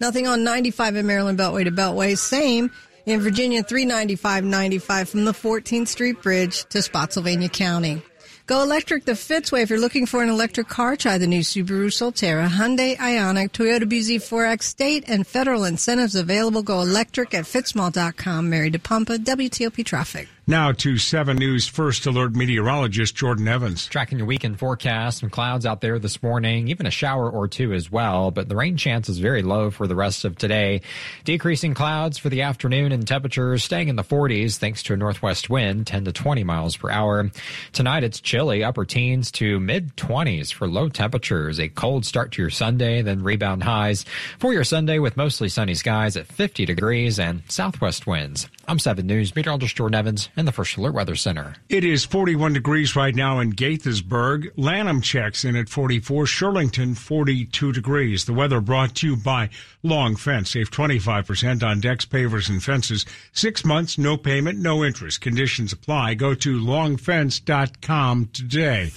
Nothing 0.00 0.28
on 0.28 0.44
95 0.44 0.94
in 0.94 1.06
Maryland 1.06 1.40
Beltway 1.40 1.64
to 1.64 1.72
Beltway. 1.72 2.16
Same 2.16 2.70
in 3.08 3.20
Virginia 3.20 3.62
395 3.62 4.44
95 4.44 5.08
from 5.08 5.24
the 5.24 5.32
14th 5.32 5.88
Street 5.88 6.20
Bridge 6.20 6.64
to 6.66 6.82
Spotsylvania 6.82 7.48
County. 7.48 8.02
Go 8.46 8.62
electric 8.62 9.04
the 9.04 9.12
Fitzway. 9.12 9.62
If 9.62 9.70
you're 9.70 9.80
looking 9.80 10.06
for 10.06 10.22
an 10.22 10.28
electric 10.28 10.68
car, 10.68 10.96
try 10.96 11.18
the 11.18 11.26
new 11.26 11.40
Subaru 11.40 11.88
Solterra, 11.88 12.48
Hyundai 12.48 12.96
Ioniq, 12.96 13.50
Toyota 13.50 13.84
BZ4X 13.84 14.62
state 14.62 15.04
and 15.06 15.26
federal 15.26 15.64
incentives 15.64 16.14
available. 16.14 16.62
Go 16.62 16.80
electric 16.80 17.34
at 17.34 17.44
fitzmall.com. 17.44 18.48
Mary 18.48 18.70
DePompa, 18.70 19.18
WTOP 19.18 19.84
Traffic. 19.84 20.28
Now 20.50 20.72
to 20.72 20.96
7 20.96 21.36
News 21.36 21.68
First 21.68 22.06
Alert 22.06 22.34
meteorologist 22.34 23.14
Jordan 23.14 23.46
Evans. 23.46 23.86
Tracking 23.86 24.16
your 24.16 24.26
weekend 24.26 24.58
forecast. 24.58 25.18
Some 25.18 25.28
clouds 25.28 25.66
out 25.66 25.82
there 25.82 25.98
this 25.98 26.22
morning, 26.22 26.68
even 26.68 26.86
a 26.86 26.90
shower 26.90 27.30
or 27.30 27.48
two 27.48 27.74
as 27.74 27.92
well, 27.92 28.30
but 28.30 28.48
the 28.48 28.56
rain 28.56 28.78
chance 28.78 29.10
is 29.10 29.18
very 29.18 29.42
low 29.42 29.70
for 29.70 29.86
the 29.86 29.94
rest 29.94 30.24
of 30.24 30.38
today. 30.38 30.80
Decreasing 31.26 31.74
clouds 31.74 32.16
for 32.16 32.30
the 32.30 32.40
afternoon 32.40 32.92
and 32.92 33.06
temperatures 33.06 33.62
staying 33.62 33.88
in 33.88 33.96
the 33.96 34.02
40s 34.02 34.56
thanks 34.56 34.82
to 34.84 34.94
a 34.94 34.96
northwest 34.96 35.50
wind, 35.50 35.86
10 35.86 36.06
to 36.06 36.12
20 36.12 36.44
miles 36.44 36.78
per 36.78 36.88
hour. 36.88 37.30
Tonight 37.74 38.02
it's 38.02 38.18
chilly, 38.18 38.64
upper 38.64 38.86
teens 38.86 39.30
to 39.32 39.60
mid 39.60 39.98
20s 39.98 40.50
for 40.50 40.66
low 40.66 40.88
temperatures. 40.88 41.60
A 41.60 41.68
cold 41.68 42.06
start 42.06 42.32
to 42.32 42.40
your 42.40 42.50
Sunday, 42.50 43.02
then 43.02 43.22
rebound 43.22 43.64
highs 43.64 44.06
for 44.38 44.54
your 44.54 44.64
Sunday 44.64 44.98
with 44.98 45.14
mostly 45.14 45.50
sunny 45.50 45.74
skies 45.74 46.16
at 46.16 46.26
50 46.26 46.64
degrees 46.64 47.18
and 47.18 47.42
southwest 47.48 48.06
winds. 48.06 48.48
I'm 48.66 48.78
7 48.78 49.06
News 49.06 49.36
meteorologist 49.36 49.76
Jordan 49.76 49.98
Evans 49.98 50.30
in 50.38 50.46
the 50.46 50.52
First 50.52 50.76
Alert 50.76 50.94
Weather 50.94 51.16
Center. 51.16 51.56
It 51.68 51.84
is 51.84 52.04
41 52.04 52.52
degrees 52.52 52.94
right 52.94 53.14
now 53.14 53.40
in 53.40 53.52
Gaithersburg. 53.52 54.52
Lanham 54.56 55.00
checks 55.00 55.44
in 55.44 55.56
at 55.56 55.68
44. 55.68 56.24
Shirlington, 56.26 56.96
42 56.96 57.72
degrees. 57.72 58.24
The 58.24 58.32
weather 58.32 58.60
brought 58.60 58.94
to 58.96 59.08
you 59.08 59.16
by 59.16 59.50
Long 59.82 60.14
Fence. 60.14 60.50
Save 60.50 60.70
25% 60.70 61.64
on 61.64 61.80
decks, 61.80 62.06
pavers, 62.06 62.48
and 62.48 62.62
fences. 62.62 63.04
Six 63.32 63.64
months, 63.64 63.98
no 63.98 64.16
payment, 64.16 64.60
no 64.60 64.84
interest. 64.84 65.20
Conditions 65.20 65.72
apply. 65.72 66.14
Go 66.14 66.34
to 66.34 66.60
longfence.com 66.60 68.26
today. 68.32 68.92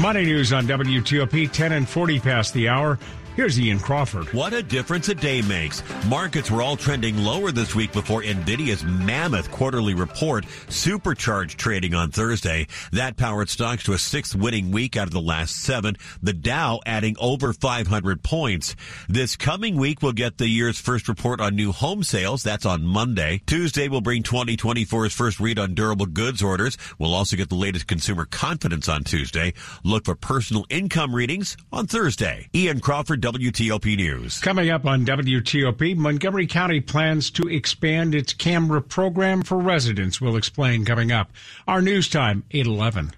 Money 0.00 0.24
news 0.24 0.52
on 0.52 0.66
WTOP 0.66 1.50
10 1.50 1.72
and 1.72 1.88
40 1.88 2.20
past 2.20 2.54
the 2.54 2.68
hour. 2.68 2.98
Here's 3.38 3.60
Ian 3.60 3.78
Crawford. 3.78 4.34
What 4.34 4.52
a 4.52 4.64
difference 4.64 5.08
a 5.10 5.14
day 5.14 5.42
makes. 5.42 5.84
Markets 6.08 6.50
were 6.50 6.60
all 6.60 6.76
trending 6.76 7.18
lower 7.18 7.52
this 7.52 7.72
week 7.72 7.92
before 7.92 8.20
NVIDIA's 8.20 8.82
mammoth 8.82 9.52
quarterly 9.52 9.94
report 9.94 10.44
supercharged 10.68 11.56
trading 11.56 11.94
on 11.94 12.10
Thursday. 12.10 12.66
That 12.90 13.16
powered 13.16 13.48
stocks 13.48 13.84
to 13.84 13.92
a 13.92 13.98
sixth 13.98 14.34
winning 14.34 14.72
week 14.72 14.96
out 14.96 15.06
of 15.06 15.12
the 15.12 15.20
last 15.20 15.54
seven. 15.54 15.94
The 16.20 16.32
Dow 16.32 16.80
adding 16.84 17.14
over 17.20 17.52
500 17.52 18.24
points. 18.24 18.74
This 19.08 19.36
coming 19.36 19.76
week, 19.76 20.02
we'll 20.02 20.10
get 20.10 20.38
the 20.38 20.48
year's 20.48 20.80
first 20.80 21.06
report 21.06 21.40
on 21.40 21.54
new 21.54 21.70
home 21.70 22.02
sales. 22.02 22.42
That's 22.42 22.66
on 22.66 22.84
Monday. 22.84 23.40
Tuesday, 23.46 23.86
we'll 23.86 24.00
bring 24.00 24.24
2024's 24.24 25.14
first 25.14 25.38
read 25.38 25.60
on 25.60 25.74
durable 25.74 26.06
goods 26.06 26.42
orders. 26.42 26.76
We'll 26.98 27.14
also 27.14 27.36
get 27.36 27.50
the 27.50 27.54
latest 27.54 27.86
consumer 27.86 28.24
confidence 28.24 28.88
on 28.88 29.04
Tuesday. 29.04 29.54
Look 29.84 30.06
for 30.06 30.16
personal 30.16 30.66
income 30.68 31.14
readings 31.14 31.56
on 31.72 31.86
Thursday. 31.86 32.48
Ian 32.52 32.80
Crawford, 32.80 33.27
WTOP 33.32 33.94
News. 33.94 34.38
Coming 34.38 34.70
up 34.70 34.86
on 34.86 35.04
WTOP, 35.04 35.94
Montgomery 35.94 36.46
County 36.46 36.80
plans 36.80 37.30
to 37.32 37.46
expand 37.46 38.14
its 38.14 38.32
camera 38.32 38.80
program 38.80 39.42
for 39.42 39.58
residents. 39.58 40.18
We'll 40.18 40.36
explain 40.36 40.86
coming 40.86 41.12
up. 41.12 41.30
Our 41.66 41.82
news 41.82 42.08
time, 42.08 42.42
811. 42.52 43.12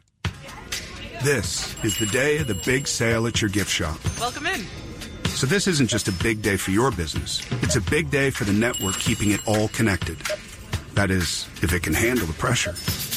This 1.22 1.76
is 1.84 1.96
the 1.96 2.06
day 2.06 2.38
of 2.38 2.48
the 2.48 2.56
big 2.56 2.88
sale 2.88 3.28
at 3.28 3.40
your 3.40 3.50
gift 3.50 3.70
shop. 3.70 4.00
Welcome 4.18 4.48
in. 4.48 4.66
So 5.26 5.46
this 5.46 5.68
isn't 5.68 5.88
just 5.88 6.08
a 6.08 6.12
big 6.12 6.42
day 6.42 6.56
for 6.56 6.72
your 6.72 6.90
business. 6.90 7.40
It's 7.62 7.76
a 7.76 7.80
big 7.80 8.10
day 8.10 8.30
for 8.30 8.42
the 8.42 8.52
network 8.52 8.96
keeping 8.96 9.30
it 9.30 9.46
all 9.46 9.68
connected. 9.68 10.18
That 10.94 11.12
is, 11.12 11.46
if 11.62 11.72
it 11.72 11.84
can 11.84 11.94
handle 11.94 12.26
the 12.26 12.32
pressure. 12.32 12.74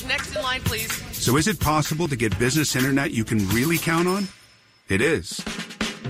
Next 0.08 0.36
in 0.36 0.44
line, 0.44 0.62
please. 0.62 0.92
So 1.18 1.38
is 1.38 1.48
it 1.48 1.60
possible 1.60 2.08
to 2.08 2.16
get 2.16 2.38
business 2.38 2.76
internet 2.76 3.10
you 3.10 3.24
can 3.24 3.50
really 3.50 3.80
count 3.80 4.08
on? 4.08 4.28
It 4.90 5.02
is. 5.02 5.44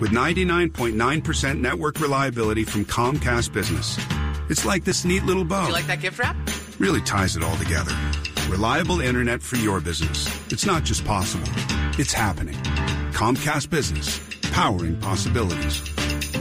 With 0.04 0.12
99.9% 0.12 1.62
network 1.62 2.02
reliability 2.02 2.66
from 2.66 2.84
Comcast 2.84 3.54
Business. 3.54 3.98
It's 4.50 4.66
like 4.66 4.84
this 4.84 5.06
neat 5.06 5.24
little 5.24 5.46
bow. 5.46 5.62
Do 5.62 5.68
you 5.68 5.74
like 5.74 5.88
that 5.88 6.02
gift 6.02 6.20
wrap? 6.20 6.36
Really 6.78 7.00
ties 7.00 7.38
it 7.38 7.42
all 7.42 7.56
together. 7.56 7.94
Reliable 8.50 9.00
internet 9.00 9.42
for 9.42 9.56
your 9.56 9.80
business. 9.80 10.28
It's 10.52 10.66
not 10.66 10.84
just 10.84 11.06
possible, 11.06 11.48
it's 11.98 12.12
happening. 12.12 12.56
Comcast 13.14 13.70
Business, 13.70 14.20
powering 14.52 15.00
possibilities. 15.00 15.80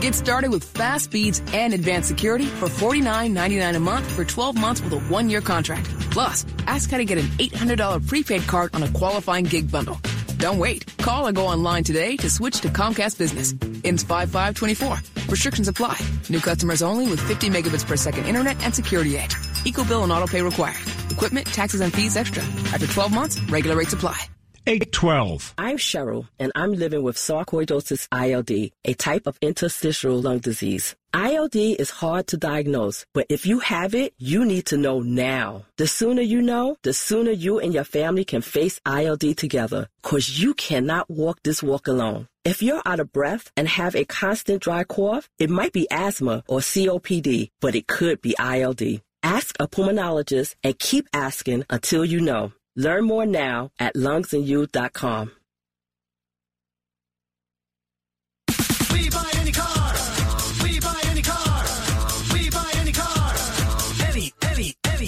Get 0.00 0.16
started 0.16 0.50
with 0.50 0.64
fast 0.64 1.04
speeds 1.04 1.40
and 1.52 1.72
advanced 1.72 2.08
security 2.08 2.46
for 2.46 2.66
$49.99 2.66 3.76
a 3.76 3.78
month 3.78 4.10
for 4.10 4.24
12 4.24 4.56
months 4.56 4.82
with 4.82 4.92
a 4.94 5.00
one 5.02 5.30
year 5.30 5.40
contract. 5.40 5.88
Plus, 6.10 6.44
ask 6.66 6.90
how 6.90 6.96
to 6.96 7.04
get 7.04 7.18
an 7.18 7.26
$800 7.38 8.08
prepaid 8.08 8.42
card 8.48 8.74
on 8.74 8.82
a 8.82 8.90
qualifying 8.90 9.44
gig 9.44 9.70
bundle. 9.70 10.00
Don't 10.42 10.58
wait. 10.58 10.84
Call 10.98 11.28
or 11.28 11.30
go 11.30 11.46
online 11.46 11.84
today 11.84 12.16
to 12.16 12.28
switch 12.28 12.62
to 12.62 12.68
Comcast 12.68 13.16
Business. 13.16 13.52
Ins 13.84 14.02
5524. 14.02 15.28
Restrictions 15.28 15.68
apply. 15.68 15.96
New 16.30 16.40
customers 16.40 16.82
only 16.82 17.06
with 17.08 17.20
50 17.20 17.48
megabits 17.48 17.86
per 17.86 17.94
second 17.94 18.24
internet 18.26 18.60
and 18.64 18.74
security 18.74 19.16
edge. 19.16 19.36
Eco 19.64 19.84
bill 19.84 20.02
and 20.02 20.10
auto 20.10 20.26
pay 20.26 20.42
required. 20.42 20.82
Equipment, 21.10 21.46
taxes, 21.46 21.80
and 21.80 21.92
fees 21.92 22.16
extra. 22.16 22.42
After 22.74 22.88
12 22.88 23.14
months, 23.14 23.40
regular 23.44 23.76
rates 23.76 23.92
apply. 23.92 24.18
812. 24.64 25.54
I'm 25.58 25.76
Cheryl, 25.76 26.28
and 26.38 26.52
I'm 26.54 26.72
living 26.72 27.02
with 27.02 27.16
sarcoidosis 27.16 28.06
ILD, 28.12 28.70
a 28.84 28.94
type 28.94 29.26
of 29.26 29.36
interstitial 29.42 30.20
lung 30.20 30.38
disease. 30.38 30.94
ILD 31.12 31.56
is 31.56 31.90
hard 31.90 32.28
to 32.28 32.36
diagnose, 32.36 33.04
but 33.12 33.26
if 33.28 33.44
you 33.44 33.58
have 33.58 33.92
it, 33.94 34.14
you 34.18 34.44
need 34.44 34.66
to 34.66 34.76
know 34.76 35.00
now. 35.00 35.66
The 35.78 35.88
sooner 35.88 36.22
you 36.22 36.40
know, 36.40 36.76
the 36.82 36.92
sooner 36.92 37.32
you 37.32 37.58
and 37.58 37.74
your 37.74 37.84
family 37.84 38.24
can 38.24 38.40
face 38.40 38.80
ILD 38.86 39.36
together, 39.36 39.88
cause 40.02 40.28
you 40.38 40.54
cannot 40.54 41.10
walk 41.10 41.42
this 41.42 41.60
walk 41.60 41.88
alone. 41.88 42.28
If 42.44 42.62
you're 42.62 42.82
out 42.86 43.00
of 43.00 43.12
breath 43.12 43.50
and 43.56 43.66
have 43.66 43.96
a 43.96 44.04
constant 44.04 44.62
dry 44.62 44.84
cough, 44.84 45.28
it 45.40 45.50
might 45.50 45.72
be 45.72 45.88
asthma 45.90 46.44
or 46.46 46.60
COPD, 46.60 47.50
but 47.60 47.74
it 47.74 47.88
could 47.88 48.22
be 48.22 48.36
ILD. 48.38 49.02
Ask 49.24 49.56
a 49.58 49.66
pulmonologist 49.66 50.54
and 50.62 50.78
keep 50.78 51.08
asking 51.12 51.64
until 51.68 52.04
you 52.04 52.20
know. 52.20 52.52
Learn 52.76 53.04
more 53.04 53.26
now 53.26 53.70
at 53.78 53.94
lungsandyou.com. 53.94 55.32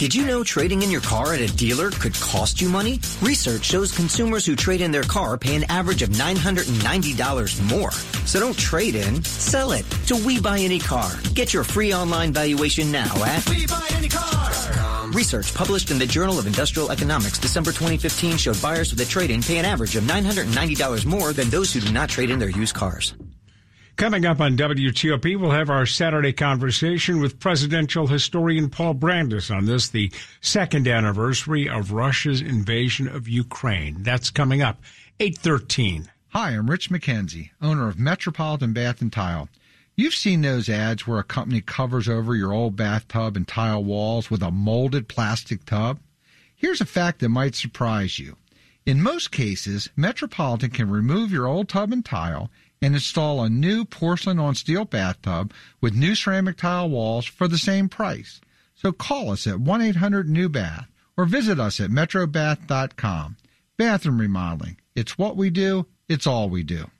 Did 0.04 0.14
you 0.14 0.26
know 0.26 0.44
trading 0.44 0.82
in 0.82 0.90
your 0.90 1.00
car 1.00 1.32
at 1.32 1.40
a 1.40 1.46
dealer 1.56 1.90
could 1.90 2.12
cost 2.12 2.60
you 2.60 2.68
money? 2.68 3.00
Research 3.22 3.64
shows 3.64 3.90
consumers 3.90 4.44
who 4.44 4.54
trade 4.54 4.82
in 4.82 4.92
their 4.92 5.02
car 5.02 5.38
pay 5.38 5.54
an 5.54 5.64
average 5.70 6.02
of 6.02 6.10
$990 6.10 7.70
more. 7.70 7.90
So 8.26 8.38
don't 8.38 8.58
trade 8.58 8.96
in, 8.96 9.24
sell 9.24 9.72
it 9.72 9.86
to 10.08 10.16
We 10.16 10.42
Buy 10.42 10.58
Any 10.58 10.78
Car. 10.78 11.10
Get 11.32 11.54
your 11.54 11.64
free 11.64 11.94
online 11.94 12.34
valuation 12.34 12.92
now 12.92 13.14
at 13.24 13.48
We 13.48 13.66
buy 13.66 13.86
any 13.92 14.10
car. 14.10 15.08
Research 15.12 15.54
published 15.54 15.90
in 15.90 15.98
the 15.98 16.04
Journal 16.04 16.38
of 16.38 16.46
Industrial 16.46 16.92
Economics 16.92 17.38
December 17.38 17.70
2015 17.70 18.36
showed 18.36 18.60
buyers 18.60 18.90
with 18.90 19.00
a 19.00 19.06
trade-in 19.06 19.42
pay 19.42 19.56
an 19.56 19.64
average 19.64 19.96
of 19.96 20.04
$990 20.04 21.06
more 21.06 21.32
than 21.32 21.48
those 21.48 21.72
who 21.72 21.80
do 21.80 21.90
not 21.90 22.10
trade 22.10 22.28
in 22.28 22.38
their 22.38 22.50
used 22.50 22.74
cars. 22.74 23.14
Coming 23.96 24.26
up 24.26 24.40
on 24.40 24.56
WTOP, 24.56 25.38
we'll 25.38 25.52
have 25.52 25.70
our 25.70 25.86
Saturday 25.86 26.32
conversation 26.32 27.20
with 27.20 27.38
presidential 27.38 28.08
historian 28.08 28.68
Paul 28.68 28.96
Brandus 28.96 29.54
on 29.54 29.66
this, 29.66 29.88
the 29.88 30.10
second 30.40 30.88
anniversary 30.88 31.68
of 31.68 31.92
Russia's 31.92 32.40
invasion 32.40 33.06
of 33.06 33.28
Ukraine. 33.28 34.02
That's 34.02 34.30
coming 34.30 34.62
up, 34.62 34.82
813. 35.20 36.10
Hi, 36.30 36.50
I'm 36.56 36.68
Rich 36.68 36.90
McKenzie, 36.90 37.50
owner 37.62 37.88
of 37.88 37.96
Metropolitan 37.96 38.72
Bath 38.72 39.00
and 39.00 39.12
Tile. 39.12 39.48
You've 39.94 40.14
seen 40.14 40.40
those 40.42 40.68
ads 40.68 41.06
where 41.06 41.20
a 41.20 41.24
company 41.24 41.60
covers 41.60 42.08
over 42.08 42.34
your 42.34 42.52
old 42.52 42.74
bathtub 42.74 43.36
and 43.36 43.46
tile 43.46 43.84
walls 43.84 44.28
with 44.28 44.42
a 44.42 44.50
molded 44.50 45.06
plastic 45.06 45.64
tub? 45.64 46.00
Here's 46.56 46.80
a 46.80 46.84
fact 46.84 47.20
that 47.20 47.28
might 47.28 47.54
surprise 47.54 48.18
you. 48.18 48.38
In 48.86 49.00
most 49.00 49.30
cases, 49.30 49.88
Metropolitan 49.96 50.70
can 50.70 50.90
remove 50.90 51.30
your 51.30 51.46
old 51.46 51.68
tub 51.68 51.92
and 51.92 52.04
tile 52.04 52.50
and 52.84 52.94
install 52.94 53.42
a 53.42 53.48
new 53.48 53.82
porcelain 53.86 54.38
on 54.38 54.54
steel 54.54 54.84
bathtub 54.84 55.54
with 55.80 55.94
new 55.94 56.14
ceramic 56.14 56.58
tile 56.58 56.90
walls 56.90 57.24
for 57.24 57.48
the 57.48 57.56
same 57.56 57.88
price. 57.88 58.42
So 58.74 58.92
call 58.92 59.30
us 59.30 59.46
at 59.46 59.58
1 59.58 59.80
800 59.80 60.28
New 60.28 60.50
Bath 60.50 60.86
or 61.16 61.24
visit 61.24 61.58
us 61.58 61.80
at 61.80 61.88
metrobath.com. 61.88 63.38
Bathroom 63.78 64.20
remodeling. 64.20 64.76
It's 64.94 65.16
what 65.16 65.34
we 65.34 65.48
do, 65.48 65.86
it's 66.10 66.26
all 66.26 66.50
we 66.50 66.62
do. 66.62 66.90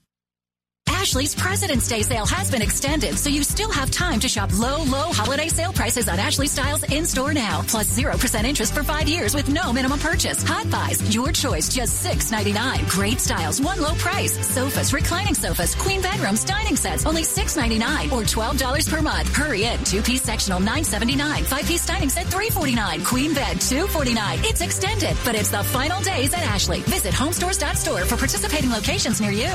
Ashley's 1.04 1.34
President's 1.34 1.86
Day 1.86 2.00
sale 2.00 2.24
has 2.24 2.50
been 2.50 2.62
extended, 2.62 3.18
so 3.18 3.28
you 3.28 3.44
still 3.44 3.70
have 3.70 3.90
time 3.90 4.18
to 4.20 4.26
shop 4.26 4.48
low, 4.58 4.78
low 4.84 5.12
holiday 5.12 5.48
sale 5.48 5.70
prices 5.70 6.08
on 6.08 6.18
Ashley 6.18 6.46
Styles 6.46 6.82
in 6.84 7.04
store 7.04 7.34
now. 7.34 7.60
Plus 7.68 7.94
0% 7.94 8.44
interest 8.44 8.72
for 8.72 8.82
five 8.82 9.06
years 9.06 9.34
with 9.34 9.50
no 9.50 9.70
minimum 9.70 9.98
purchase. 9.98 10.42
Hot 10.44 10.70
buys, 10.70 11.14
your 11.14 11.30
choice, 11.30 11.68
just 11.68 12.02
$6.99. 12.02 12.88
Great 12.88 13.20
styles, 13.20 13.60
one 13.60 13.82
low 13.82 13.92
price. 13.96 14.32
Sofas, 14.48 14.94
reclining 14.94 15.34
sofas, 15.34 15.74
queen 15.74 16.00
bedrooms, 16.00 16.42
dining 16.42 16.74
sets, 16.74 17.04
only 17.04 17.22
$6.99 17.22 18.10
or 18.10 18.22
$12 18.22 18.90
per 18.90 19.02
month. 19.02 19.28
Hurry 19.36 19.64
in. 19.64 19.84
Two 19.84 20.00
piece 20.00 20.22
sectional, 20.22 20.58
$9.79. 20.58 21.44
Five 21.44 21.66
piece 21.66 21.84
dining 21.86 22.08
set, 22.08 22.28
$3.49. 22.28 23.04
Queen 23.04 23.34
bed, 23.34 23.58
$2.49. 23.58 24.48
It's 24.48 24.62
extended, 24.62 25.18
but 25.22 25.34
it's 25.34 25.50
the 25.50 25.64
final 25.64 26.00
days 26.00 26.32
at 26.32 26.44
Ashley. 26.44 26.80
Visit 26.80 27.12
homestores.store 27.12 28.06
for 28.06 28.16
participating 28.16 28.70
locations 28.70 29.20
near 29.20 29.32
you. 29.32 29.52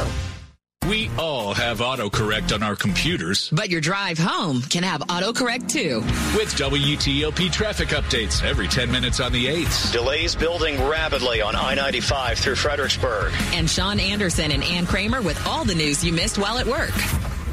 We 0.90 1.12
all 1.20 1.54
have 1.54 1.82
autocorrect 1.82 2.52
on 2.52 2.64
our 2.64 2.76
computers. 2.76 3.52
But 3.52 3.70
your 3.70 3.80
drive 3.80 4.18
home 4.18 4.64
can 4.64 4.82
have 4.82 5.02
autocorrect 5.02 5.70
too. 5.70 6.00
With 6.36 6.52
WTOP 6.56 7.52
traffic 7.52 7.90
updates 7.90 8.44
every 8.44 8.68
10 8.68 8.92
minutes 8.92 9.20
on 9.20 9.32
the 9.32 9.46
8s. 9.46 9.92
Delays 9.92 10.36
building 10.36 10.84
rapidly 10.88 11.42
on 11.42 11.56
I 11.56 11.76
95 11.76 12.40
through 12.40 12.56
Fredericksburg. 12.56 13.32
And 13.54 13.70
Sean 13.70 14.00
Anderson 14.00 14.52
and 14.52 14.64
Ann 14.64 14.88
Kramer 14.88 15.22
with 15.22 15.46
all 15.46 15.64
the 15.64 15.76
news 15.76 16.04
you 16.04 16.12
missed 16.12 16.40
while 16.40 16.58
at 16.58 16.66
work. 16.66 16.96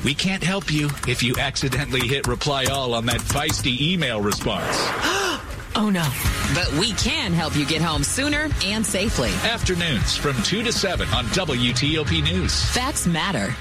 We 0.02 0.14
can't 0.14 0.43
help 0.43 0.73
you 0.73 0.88
if 1.07 1.23
you 1.23 1.37
accidentally 1.37 2.09
hit 2.09 2.26
reply 2.26 2.64
all 2.73 2.95
on 2.95 3.05
that 3.07 3.21
feisty 3.21 3.78
email 3.83 4.19
response. 4.19 4.75
oh 5.76 5.90
no. 5.90 6.09
But 6.54 6.73
we 6.80 6.92
can 6.92 7.33
help 7.33 7.56
you 7.56 7.67
get 7.67 7.82
home 7.82 8.02
sooner 8.02 8.49
and 8.65 8.84
safely. 8.84 9.30
Afternoons 9.45 10.17
from 10.17 10.41
2 10.43 10.62
to 10.62 10.73
7 10.73 11.08
on 11.10 11.25
WTOP 11.26 12.25
News. 12.25 12.65
Facts 12.71 13.06
matter. 13.06 13.54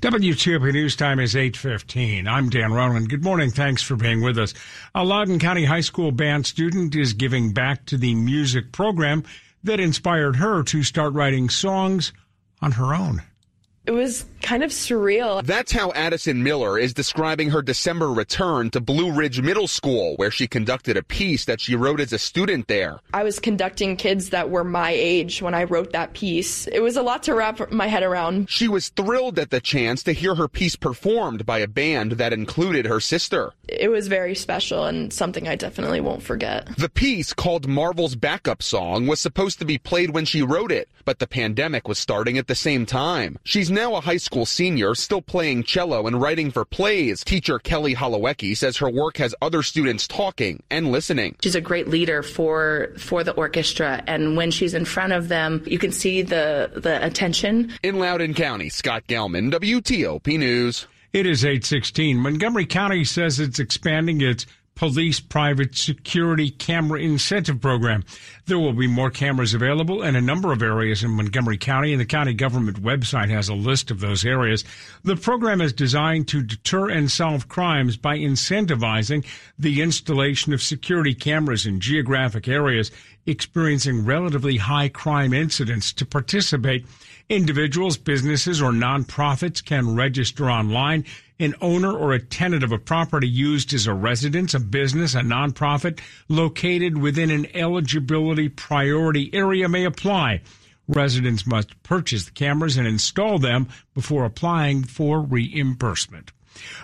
WTOP 0.00 0.72
News 0.72 0.96
Time 0.96 1.20
is 1.20 1.34
8.15. 1.34 2.26
I'm 2.26 2.48
Dan 2.48 2.72
Ronan. 2.72 3.04
Good 3.04 3.22
morning. 3.22 3.50
Thanks 3.50 3.82
for 3.82 3.94
being 3.94 4.20
with 4.20 4.38
us. 4.38 4.54
A 4.94 5.04
Loudoun 5.04 5.38
County 5.38 5.64
High 5.64 5.80
School 5.80 6.10
band 6.10 6.46
student 6.46 6.96
is 6.96 7.12
giving 7.12 7.52
back 7.52 7.86
to 7.86 7.96
the 7.96 8.14
music 8.14 8.72
program 8.72 9.22
that 9.64 9.78
inspired 9.78 10.36
her 10.36 10.62
to 10.64 10.82
start 10.82 11.12
writing 11.12 11.48
songs 11.48 12.12
on 12.60 12.72
her 12.72 12.94
own. 12.94 13.22
It 13.86 13.92
was 13.92 14.24
kind 14.42 14.62
of 14.62 14.70
surreal. 14.70 15.44
That's 15.44 15.72
how 15.72 15.92
Addison 15.92 16.42
Miller 16.42 16.78
is 16.78 16.92
describing 16.92 17.50
her 17.50 17.62
December 17.62 18.12
return 18.12 18.70
to 18.70 18.80
Blue 18.80 19.12
Ridge 19.12 19.40
Middle 19.40 19.68
School, 19.68 20.16
where 20.16 20.30
she 20.30 20.46
conducted 20.46 20.96
a 20.96 21.02
piece 21.02 21.44
that 21.46 21.60
she 21.60 21.74
wrote 21.76 22.00
as 22.00 22.12
a 22.12 22.18
student 22.18 22.68
there. 22.68 23.00
I 23.14 23.22
was 23.22 23.38
conducting 23.38 23.96
kids 23.96 24.30
that 24.30 24.50
were 24.50 24.64
my 24.64 24.90
age 24.90 25.40
when 25.40 25.54
I 25.54 25.64
wrote 25.64 25.92
that 25.92 26.12
piece. 26.12 26.66
It 26.66 26.80
was 26.80 26.96
a 26.96 27.02
lot 27.02 27.22
to 27.24 27.34
wrap 27.34 27.70
my 27.70 27.86
head 27.86 28.02
around. 28.02 28.50
She 28.50 28.68
was 28.68 28.88
thrilled 28.90 29.38
at 29.38 29.50
the 29.50 29.60
chance 29.60 30.02
to 30.02 30.12
hear 30.12 30.34
her 30.34 30.48
piece 30.48 30.76
performed 30.76 31.46
by 31.46 31.58
a 31.58 31.68
band 31.68 32.12
that 32.12 32.32
included 32.32 32.86
her 32.86 33.00
sister. 33.00 33.52
It 33.68 33.90
was 33.90 34.08
very 34.08 34.34
special 34.34 34.84
and 34.84 35.12
something 35.12 35.48
I 35.48 35.56
definitely 35.56 36.00
won't 36.00 36.22
forget. 36.22 36.68
The 36.76 36.88
piece, 36.88 37.32
called 37.32 37.68
Marvel's 37.68 38.16
Backup 38.16 38.62
Song, 38.62 39.06
was 39.06 39.20
supposed 39.20 39.58
to 39.60 39.64
be 39.64 39.78
played 39.78 40.10
when 40.10 40.24
she 40.24 40.42
wrote 40.42 40.72
it, 40.72 40.88
but 41.04 41.18
the 41.20 41.26
pandemic 41.26 41.86
was 41.86 41.98
starting 41.98 42.38
at 42.38 42.48
the 42.48 42.54
same 42.54 42.86
time. 42.86 43.38
She's 43.44 43.70
now 43.70 43.94
a 43.94 44.00
high 44.00 44.16
school 44.16 44.31
senior, 44.46 44.94
still 44.94 45.20
playing 45.20 45.64
cello 45.64 46.06
and 46.06 46.20
writing 46.20 46.50
for 46.50 46.64
plays. 46.64 47.22
Teacher 47.22 47.58
Kelly 47.58 47.94
Holowecki 47.94 48.56
says 48.56 48.78
her 48.78 48.90
work 48.90 49.18
has 49.18 49.34
other 49.42 49.62
students 49.62 50.08
talking 50.08 50.62
and 50.70 50.90
listening. 50.90 51.36
She's 51.42 51.54
a 51.54 51.60
great 51.60 51.88
leader 51.88 52.22
for 52.22 52.92
for 52.98 53.22
the 53.22 53.32
orchestra, 53.32 54.02
and 54.06 54.36
when 54.36 54.50
she's 54.50 54.74
in 54.74 54.84
front 54.84 55.12
of 55.12 55.28
them, 55.28 55.62
you 55.66 55.78
can 55.78 55.92
see 55.92 56.22
the 56.22 56.70
the 56.74 57.04
attention. 57.04 57.72
In 57.82 57.98
Loudoun 57.98 58.34
County, 58.34 58.70
Scott 58.70 59.04
Gelman, 59.06 59.52
WTOP 59.52 60.38
News. 60.38 60.86
It 61.12 61.26
is 61.26 61.44
816. 61.44 62.16
Montgomery 62.16 62.64
County 62.64 63.04
says 63.04 63.38
it's 63.38 63.58
expanding 63.58 64.22
its 64.22 64.46
police 64.82 65.20
private 65.20 65.76
security 65.76 66.50
camera 66.50 66.98
incentive 66.98 67.60
program. 67.60 68.02
There 68.46 68.58
will 68.58 68.72
be 68.72 68.88
more 68.88 69.12
cameras 69.12 69.54
available 69.54 70.02
in 70.02 70.16
a 70.16 70.20
number 70.20 70.50
of 70.50 70.60
areas 70.60 71.04
in 71.04 71.12
Montgomery 71.12 71.56
County, 71.56 71.92
and 71.92 72.00
the 72.00 72.04
county 72.04 72.34
government 72.34 72.82
website 72.82 73.28
has 73.28 73.48
a 73.48 73.54
list 73.54 73.92
of 73.92 74.00
those 74.00 74.24
areas. 74.24 74.64
The 75.04 75.14
program 75.14 75.60
is 75.60 75.72
designed 75.72 76.26
to 76.28 76.42
deter 76.42 76.90
and 76.90 77.08
solve 77.08 77.48
crimes 77.48 77.96
by 77.96 78.18
incentivizing 78.18 79.24
the 79.56 79.82
installation 79.82 80.52
of 80.52 80.60
security 80.60 81.14
cameras 81.14 81.64
in 81.64 81.78
geographic 81.78 82.48
areas 82.48 82.90
experiencing 83.24 84.04
relatively 84.04 84.56
high 84.56 84.88
crime 84.88 85.32
incidents 85.32 85.92
to 85.92 86.04
participate. 86.04 86.84
Individuals, 87.28 87.96
businesses, 87.96 88.60
or 88.60 88.72
nonprofits 88.72 89.64
can 89.64 89.94
register 89.94 90.50
online. 90.50 91.04
An 91.38 91.54
owner 91.60 91.92
or 91.92 92.12
a 92.12 92.22
tenant 92.22 92.62
of 92.62 92.72
a 92.72 92.78
property 92.78 93.28
used 93.28 93.72
as 93.74 93.86
a 93.86 93.94
residence, 93.94 94.54
a 94.54 94.60
business, 94.60 95.14
a 95.14 95.20
nonprofit 95.20 96.00
located 96.28 96.98
within 96.98 97.30
an 97.30 97.46
eligibility 97.54 98.48
priority 98.48 99.30
area 99.32 99.68
may 99.68 99.84
apply. 99.84 100.42
Residents 100.88 101.46
must 101.46 101.82
purchase 101.82 102.24
the 102.26 102.32
cameras 102.32 102.76
and 102.76 102.86
install 102.86 103.38
them 103.38 103.68
before 103.94 104.24
applying 104.24 104.84
for 104.84 105.20
reimbursement. 105.20 106.32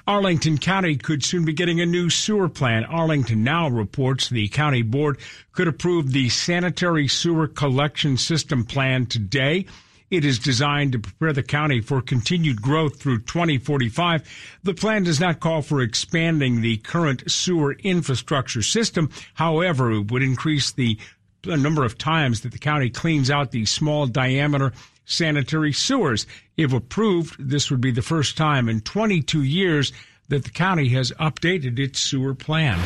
Arlington 0.06 0.56
County 0.58 0.96
could 0.96 1.22
soon 1.22 1.44
be 1.44 1.52
getting 1.52 1.80
a 1.80 1.86
new 1.86 2.08
sewer 2.08 2.48
plan. 2.48 2.84
Arlington 2.84 3.44
Now 3.44 3.68
reports 3.68 4.28
the 4.28 4.48
county 4.48 4.82
board 4.82 5.18
could 5.52 5.68
approve 5.68 6.12
the 6.12 6.30
sanitary 6.30 7.06
sewer 7.06 7.46
collection 7.46 8.16
system 8.16 8.64
plan 8.64 9.06
today. 9.06 9.66
It 10.10 10.24
is 10.24 10.38
designed 10.38 10.92
to 10.92 10.98
prepare 10.98 11.34
the 11.34 11.42
county 11.42 11.80
for 11.80 12.00
continued 12.00 12.62
growth 12.62 12.98
through 12.98 13.20
2045. 13.20 14.22
The 14.62 14.74
plan 14.74 15.04
does 15.04 15.20
not 15.20 15.40
call 15.40 15.60
for 15.60 15.82
expanding 15.82 16.60
the 16.60 16.78
current 16.78 17.30
sewer 17.30 17.72
infrastructure 17.74 18.62
system. 18.62 19.10
However, 19.34 19.92
it 19.92 20.10
would 20.10 20.22
increase 20.22 20.72
the 20.72 20.98
number 21.44 21.84
of 21.84 21.98
times 21.98 22.40
that 22.40 22.52
the 22.52 22.58
county 22.58 22.88
cleans 22.90 23.30
out 23.30 23.50
the 23.50 23.66
small 23.66 24.06
diameter 24.06 24.72
sanitary 25.04 25.72
sewers. 25.72 26.26
If 26.56 26.72
approved, 26.72 27.36
this 27.38 27.70
would 27.70 27.80
be 27.80 27.90
the 27.90 28.02
first 28.02 28.36
time 28.36 28.68
in 28.68 28.80
22 28.80 29.42
years 29.42 29.92
that 30.28 30.44
the 30.44 30.50
county 30.50 30.88
has 30.90 31.12
updated 31.12 31.78
its 31.78 32.00
sewer 32.00 32.34
plan. 32.34 32.78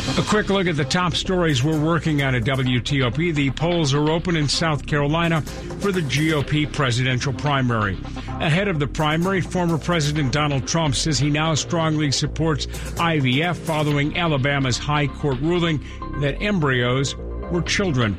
A 0.00 0.22
quick 0.22 0.48
look 0.48 0.66
at 0.66 0.76
the 0.76 0.84
top 0.84 1.14
stories 1.14 1.62
we're 1.62 1.78
working 1.78 2.22
on 2.22 2.34
at 2.34 2.44
WTOP. 2.44 3.34
The 3.34 3.50
polls 3.50 3.92
are 3.92 4.10
open 4.10 4.34
in 4.34 4.48
South 4.48 4.86
Carolina 4.86 5.42
for 5.42 5.92
the 5.92 6.00
GOP 6.00 6.72
presidential 6.72 7.34
primary. 7.34 7.98
Ahead 8.40 8.68
of 8.68 8.78
the 8.78 8.86
primary, 8.86 9.42
former 9.42 9.76
President 9.76 10.32
Donald 10.32 10.66
Trump 10.66 10.94
says 10.94 11.18
he 11.18 11.28
now 11.28 11.54
strongly 11.54 12.10
supports 12.10 12.66
IVF 12.96 13.56
following 13.56 14.16
Alabama's 14.16 14.78
high 14.78 15.06
court 15.06 15.38
ruling 15.40 15.84
that 16.20 16.40
embryos 16.40 17.14
were 17.50 17.62
children. 17.62 18.16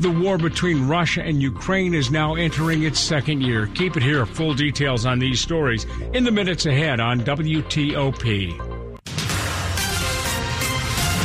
The 0.00 0.10
war 0.10 0.36
between 0.36 0.86
Russia 0.86 1.22
and 1.22 1.40
Ukraine 1.40 1.94
is 1.94 2.10
now 2.10 2.34
entering 2.34 2.82
its 2.82 3.00
second 3.00 3.40
year. 3.40 3.68
Keep 3.68 3.96
it 3.96 4.02
here. 4.02 4.26
Full 4.26 4.52
details 4.52 5.06
on 5.06 5.18
these 5.18 5.40
stories 5.40 5.86
in 6.12 6.24
the 6.24 6.30
minutes 6.30 6.66
ahead 6.66 7.00
on 7.00 7.20
WTOP. 7.22 8.71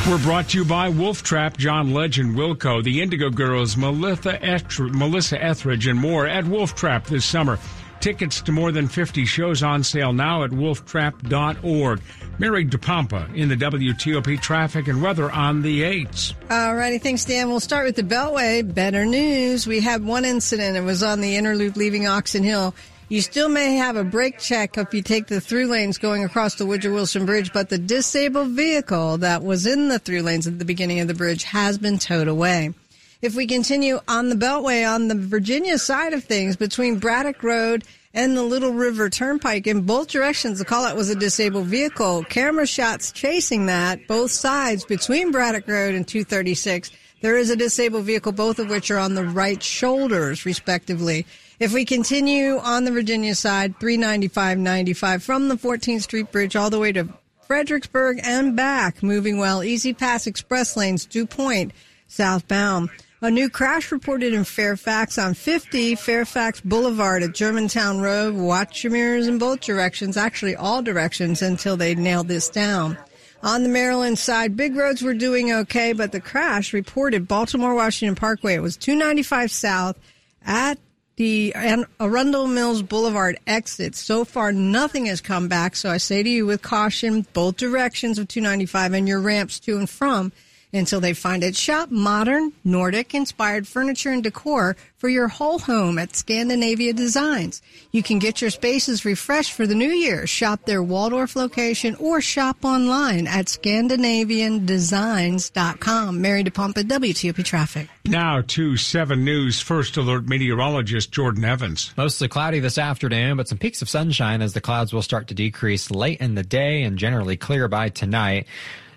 We're 0.07 0.23
brought 0.23 0.47
to 0.49 0.59
you 0.59 0.63
by 0.63 0.87
Wolf 0.87 1.21
Trap, 1.21 1.57
John 1.57 1.93
Legend, 1.93 2.37
Wilco, 2.37 2.81
the 2.81 3.01
Indigo 3.01 3.29
Girls, 3.29 3.75
Melissa, 3.75 4.39
Melissa 4.79 5.43
Etheridge, 5.43 5.85
and 5.85 5.99
more 5.99 6.25
at 6.25 6.45
Wolf 6.45 6.75
Trap 6.75 7.07
this 7.07 7.25
summer. 7.25 7.59
Tickets 7.99 8.39
to 8.43 8.53
more 8.53 8.71
than 8.71 8.87
50 8.87 9.25
shows 9.25 9.63
on 9.63 9.83
sale 9.83 10.13
now 10.13 10.43
at 10.43 10.51
wolftrap.org. 10.51 12.01
Mary 12.39 12.65
DePompa 12.65 13.35
in 13.35 13.49
the 13.49 13.57
WTOP 13.57 14.39
traffic 14.39 14.87
and 14.87 15.01
weather 15.01 15.29
on 15.29 15.61
the 15.61 15.81
8s. 15.81 16.35
Alrighty, 16.47 17.01
thanks, 17.01 17.25
Dan. 17.25 17.49
We'll 17.49 17.59
start 17.59 17.85
with 17.85 17.97
the 17.97 18.03
Beltway. 18.03 18.73
Better 18.73 19.05
news. 19.05 19.67
We 19.67 19.81
had 19.81 20.05
one 20.05 20.23
incident. 20.23 20.77
It 20.77 20.81
was 20.81 21.03
on 21.03 21.19
the 21.19 21.35
inner 21.35 21.53
loop 21.53 21.75
leaving 21.75 22.07
Oxon 22.07 22.43
Hill. 22.43 22.73
You 23.09 23.21
still 23.21 23.47
may 23.47 23.75
have 23.75 23.95
a 23.95 24.03
brake 24.03 24.37
check 24.37 24.77
if 24.77 24.93
you 24.93 25.01
take 25.01 25.27
the 25.27 25.39
through 25.39 25.67
lanes 25.67 25.97
going 25.97 26.25
across 26.25 26.55
the 26.55 26.65
Woodrow 26.65 26.93
Wilson 26.93 27.25
Bridge, 27.25 27.53
but 27.53 27.69
the 27.69 27.77
disabled 27.77 28.49
vehicle 28.49 29.19
that 29.19 29.43
was 29.43 29.65
in 29.65 29.87
the 29.87 29.97
through 29.97 30.23
lanes 30.23 30.45
at 30.45 30.59
the 30.59 30.65
beginning 30.65 30.99
of 30.99 31.07
the 31.07 31.13
bridge 31.13 31.43
has 31.43 31.77
been 31.77 31.99
towed 31.99 32.27
away. 32.27 32.73
If 33.21 33.33
we 33.33 33.47
continue 33.47 34.01
on 34.09 34.27
the 34.27 34.35
Beltway 34.35 34.85
on 34.85 35.07
the 35.07 35.15
Virginia 35.15 35.77
side 35.77 36.11
of 36.11 36.25
things 36.25 36.57
between 36.57 36.99
Braddock 36.99 37.41
Road 37.43 37.85
and 38.13 38.35
the 38.35 38.43
Little 38.43 38.73
River 38.73 39.09
Turnpike 39.09 39.67
in 39.67 39.83
both 39.83 40.09
directions, 40.09 40.59
the 40.59 40.65
call 40.65 40.83
out 40.83 40.97
was 40.97 41.09
a 41.09 41.15
disabled 41.15 41.67
vehicle. 41.67 42.25
Camera 42.25 42.67
shots 42.67 43.13
chasing 43.13 43.67
that, 43.67 44.05
both 44.09 44.31
sides 44.31 44.83
between 44.83 45.31
Braddock 45.31 45.65
Road 45.69 45.95
and 45.95 46.05
236. 46.05 46.91
There 47.21 47.37
is 47.37 47.49
a 47.49 47.55
disabled 47.55 48.03
vehicle, 48.03 48.33
both 48.33 48.59
of 48.59 48.69
which 48.69 48.91
are 48.91 48.99
on 48.99 49.15
the 49.15 49.23
right 49.23 49.63
shoulders, 49.63 50.45
respectively. 50.45 51.25
If 51.59 51.73
we 51.73 51.85
continue 51.85 52.59
on 52.59 52.83
the 52.83 52.91
Virginia 52.91 53.33
side, 53.33 53.79
395 53.79 54.59
95 54.59 55.23
from 55.23 55.47
the 55.47 55.55
14th 55.55 56.03
Street 56.03 56.31
Bridge 56.31 56.55
all 56.55 56.69
the 56.69 56.77
way 56.77 56.91
to 56.91 57.09
Fredericksburg 57.47 58.19
and 58.23 58.55
back, 58.55 59.01
moving 59.01 59.39
well. 59.39 59.63
E-ZPass 59.63 60.27
Express 60.27 60.77
lanes, 60.77 61.05
Dew 61.05 61.25
Point, 61.25 61.71
southbound. 62.07 62.89
A 63.21 63.31
new 63.31 63.49
crash 63.49 63.91
reported 63.91 64.33
in 64.33 64.43
Fairfax 64.43 65.17
on 65.17 65.33
50 65.33 65.95
Fairfax 65.95 66.61
Boulevard 66.61 67.23
at 67.23 67.33
Germantown 67.33 68.01
Road. 68.01 68.35
Watch 68.35 68.83
your 68.83 68.93
mirrors 68.93 69.27
in 69.27 69.39
both 69.39 69.61
directions, 69.61 70.15
actually 70.15 70.55
all 70.55 70.83
directions 70.83 71.41
until 71.41 71.75
they 71.75 71.95
nail 71.95 72.23
this 72.23 72.49
down. 72.49 72.95
On 73.41 73.63
the 73.63 73.69
Maryland 73.69 74.19
side, 74.19 74.55
big 74.55 74.75
roads 74.75 75.01
were 75.01 75.15
doing 75.15 75.51
okay, 75.51 75.93
but 75.93 76.11
the 76.11 76.21
crash 76.21 76.73
reported 76.73 77.27
Baltimore 77.27 77.73
Washington 77.73 78.13
Parkway. 78.13 78.53
It 78.53 78.61
was 78.61 78.77
295 78.77 79.49
south 79.49 79.97
at 80.45 80.77
the 81.17 81.53
Arundel 81.99 82.47
Mills 82.47 82.81
Boulevard 82.81 83.39
exit. 83.45 83.95
So 83.95 84.23
far, 84.23 84.51
nothing 84.51 85.07
has 85.07 85.19
come 85.19 85.47
back. 85.47 85.75
So 85.75 85.89
I 85.89 85.97
say 85.97 86.23
to 86.23 86.29
you 86.29 86.45
with 86.45 86.61
caution, 86.61 87.25
both 87.33 87.57
directions 87.57 88.17
of 88.17 88.27
295 88.27 88.93
and 88.93 89.07
your 89.07 89.19
ramps 89.19 89.59
to 89.61 89.77
and 89.77 89.89
from 89.89 90.31
until 90.73 90.99
they 90.99 91.13
find 91.13 91.43
it. 91.43 91.55
Shop 91.55 91.89
modern, 91.89 92.51
Nordic 92.63 93.13
inspired 93.13 93.67
furniture 93.67 94.11
and 94.11 94.23
decor 94.23 94.75
for 94.97 95.09
your 95.09 95.27
whole 95.27 95.59
home 95.59 95.99
at 95.99 96.15
Scandinavian 96.15 96.95
Designs. 96.95 97.61
You 97.91 98.01
can 98.03 98.19
get 98.19 98.41
your 98.41 98.49
spaces 98.49 99.05
refreshed 99.05 99.53
for 99.53 99.67
the 99.67 99.75
new 99.75 99.89
year. 99.89 100.27
Shop 100.27 100.65
their 100.65 100.83
Waldorf 100.83 101.35
location 101.35 101.95
or 101.95 102.21
shop 102.21 102.65
online 102.65 103.27
at 103.27 103.45
ScandinavianDesigns.com. 103.45 106.21
Mary 106.21 106.43
DePompa, 106.43 106.83
WTOP 106.83 107.45
Traffic. 107.45 107.87
Now 108.05 108.41
to 108.41 108.77
7 108.77 109.23
News 109.23 109.61
First 109.61 109.97
Alert 109.97 110.27
meteorologist 110.27 111.11
Jordan 111.11 111.45
Evans. 111.45 111.93
Mostly 111.97 112.27
cloudy 112.27 112.59
this 112.59 112.77
afternoon, 112.77 113.37
but 113.37 113.47
some 113.47 113.57
peaks 113.57 113.81
of 113.81 113.89
sunshine 113.89 114.41
as 114.41 114.53
the 114.53 114.61
clouds 114.61 114.93
will 114.93 115.01
start 115.01 115.27
to 115.27 115.33
decrease 115.33 115.91
late 115.91 116.19
in 116.19 116.35
the 116.35 116.43
day 116.43 116.83
and 116.83 116.97
generally 116.97 117.37
clear 117.37 117.67
by 117.67 117.89
tonight. 117.89 118.47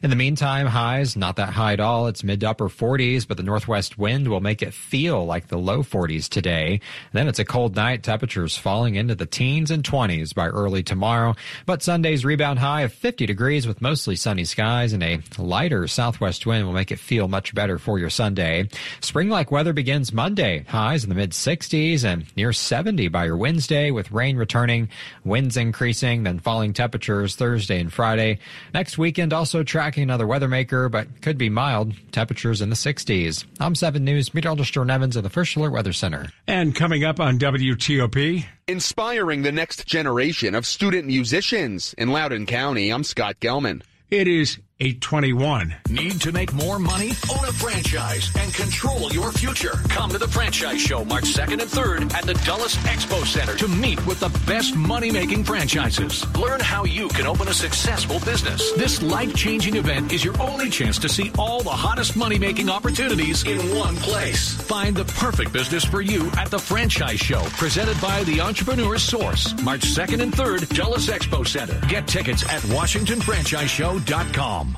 In 0.02 0.08
the 0.08 0.16
meantime, 0.16 0.66
highs 0.66 1.14
not 1.14 1.36
that 1.36 1.52
high 1.52 1.74
at 1.74 1.80
all. 1.80 2.06
It's 2.06 2.24
mid 2.24 2.40
to 2.40 2.48
upper 2.48 2.70
40s, 2.70 3.28
but 3.28 3.36
the 3.36 3.42
northwest 3.42 3.98
wind 3.98 4.28
will 4.28 4.40
make 4.40 4.62
it 4.62 4.72
feel 4.72 5.26
like 5.26 5.48
the 5.48 5.58
low 5.58 5.82
40s 5.82 6.26
today. 6.26 6.80
Then 7.12 7.28
it's 7.28 7.38
a 7.38 7.44
cold 7.44 7.76
night, 7.76 8.02
temperatures 8.02 8.56
falling 8.56 8.94
into 8.94 9.14
the 9.14 9.26
teens 9.26 9.70
and 9.70 9.84
20s 9.84 10.34
by 10.34 10.46
early 10.46 10.82
tomorrow. 10.82 11.36
But 11.66 11.82
Sunday's 11.82 12.24
rebound 12.24 12.60
high 12.60 12.80
of 12.80 12.94
50 12.94 13.26
degrees 13.26 13.66
with 13.66 13.82
mostly 13.82 14.16
sunny 14.16 14.46
skies 14.46 14.94
and 14.94 15.02
a 15.02 15.20
lighter 15.36 15.86
southwest 15.86 16.46
wind 16.46 16.64
will 16.64 16.72
make 16.72 16.90
it 16.90 16.98
feel 16.98 17.28
much 17.28 17.54
better 17.54 17.78
for 17.78 17.98
your 17.98 18.08
Sunday. 18.08 18.70
Spring-like 19.02 19.50
weather 19.50 19.74
begins 19.74 20.14
Monday. 20.14 20.64
Highs 20.66 21.02
in 21.02 21.10
the 21.10 21.14
mid 21.14 21.32
60s 21.32 22.04
and 22.04 22.24
near 22.38 22.54
70 22.54 23.08
by 23.08 23.26
your 23.26 23.36
Wednesday 23.36 23.90
with 23.90 24.12
rain 24.12 24.38
returning, 24.38 24.88
winds 25.24 25.58
increasing, 25.58 26.22
then 26.22 26.38
falling 26.38 26.72
temperatures 26.72 27.36
Thursday 27.36 27.78
and 27.78 27.92
Friday. 27.92 28.38
Next 28.72 28.96
weekend 28.96 29.34
also 29.34 29.62
track 29.62 29.89
tracking 29.90 30.04
another 30.04 30.26
weather 30.26 30.46
maker, 30.46 30.88
but 30.88 31.20
could 31.20 31.36
be 31.36 31.50
mild. 31.50 31.92
Temperatures 32.12 32.60
in 32.60 32.70
the 32.70 32.76
60s. 32.76 33.44
I'm 33.58 33.74
7 33.74 34.04
News 34.04 34.32
meteorologist 34.32 34.72
Jordan 34.72 34.92
Evans 34.92 35.16
of 35.16 35.24
the 35.24 35.30
First 35.30 35.56
Alert 35.56 35.72
Weather 35.72 35.92
Center. 35.92 36.28
And 36.46 36.76
coming 36.76 37.02
up 37.02 37.18
on 37.18 37.40
WTOP. 37.40 38.44
Inspiring 38.68 39.42
the 39.42 39.50
next 39.50 39.88
generation 39.88 40.54
of 40.54 40.64
student 40.64 41.08
musicians. 41.08 41.92
In 41.98 42.10
Loudoun 42.10 42.46
County, 42.46 42.90
I'm 42.90 43.02
Scott 43.02 43.40
Gelman. 43.40 43.82
It 44.10 44.28
is 44.28 44.60
821. 44.82 45.74
Need 45.90 46.22
to 46.22 46.32
make 46.32 46.54
more 46.54 46.78
money? 46.78 47.10
Own 47.30 47.44
a 47.46 47.52
franchise 47.52 48.30
and 48.38 48.50
control 48.54 49.12
your 49.12 49.30
future. 49.30 49.72
Come 49.90 50.08
to 50.10 50.16
the 50.16 50.26
Franchise 50.26 50.80
Show 50.80 51.04
March 51.04 51.24
2nd 51.24 51.60
and 51.60 51.70
3rd 51.70 52.14
at 52.14 52.24
the 52.24 52.32
Dulles 52.46 52.76
Expo 52.76 53.22
Center 53.26 53.54
to 53.56 53.68
meet 53.68 54.02
with 54.06 54.20
the 54.20 54.30
best 54.46 54.74
money 54.74 55.10
making 55.10 55.44
franchises. 55.44 56.24
Learn 56.34 56.60
how 56.60 56.84
you 56.84 57.08
can 57.08 57.26
open 57.26 57.48
a 57.48 57.52
successful 57.52 58.20
business. 58.20 58.72
This 58.72 59.02
life 59.02 59.34
changing 59.34 59.76
event 59.76 60.12
is 60.12 60.24
your 60.24 60.40
only 60.40 60.70
chance 60.70 60.98
to 61.00 61.10
see 61.10 61.30
all 61.38 61.62
the 61.62 61.68
hottest 61.68 62.16
money 62.16 62.38
making 62.38 62.70
opportunities 62.70 63.44
in 63.44 63.58
one 63.76 63.96
place. 63.96 64.54
Find 64.62 64.96
the 64.96 65.04
perfect 65.04 65.52
business 65.52 65.84
for 65.84 66.00
you 66.00 66.30
at 66.38 66.50
the 66.50 66.58
Franchise 66.58 67.20
Show 67.20 67.42
presented 67.58 68.00
by 68.00 68.24
the 68.24 68.40
Entrepreneur 68.40 68.96
Source. 68.96 69.52
March 69.62 69.82
2nd 69.82 70.22
and 70.22 70.32
3rd, 70.32 70.74
Dulles 70.74 71.08
Expo 71.08 71.46
Center. 71.46 71.78
Get 71.86 72.08
tickets 72.08 72.44
at 72.44 72.62
WashingtonFranchiseShow.com. 72.62 74.69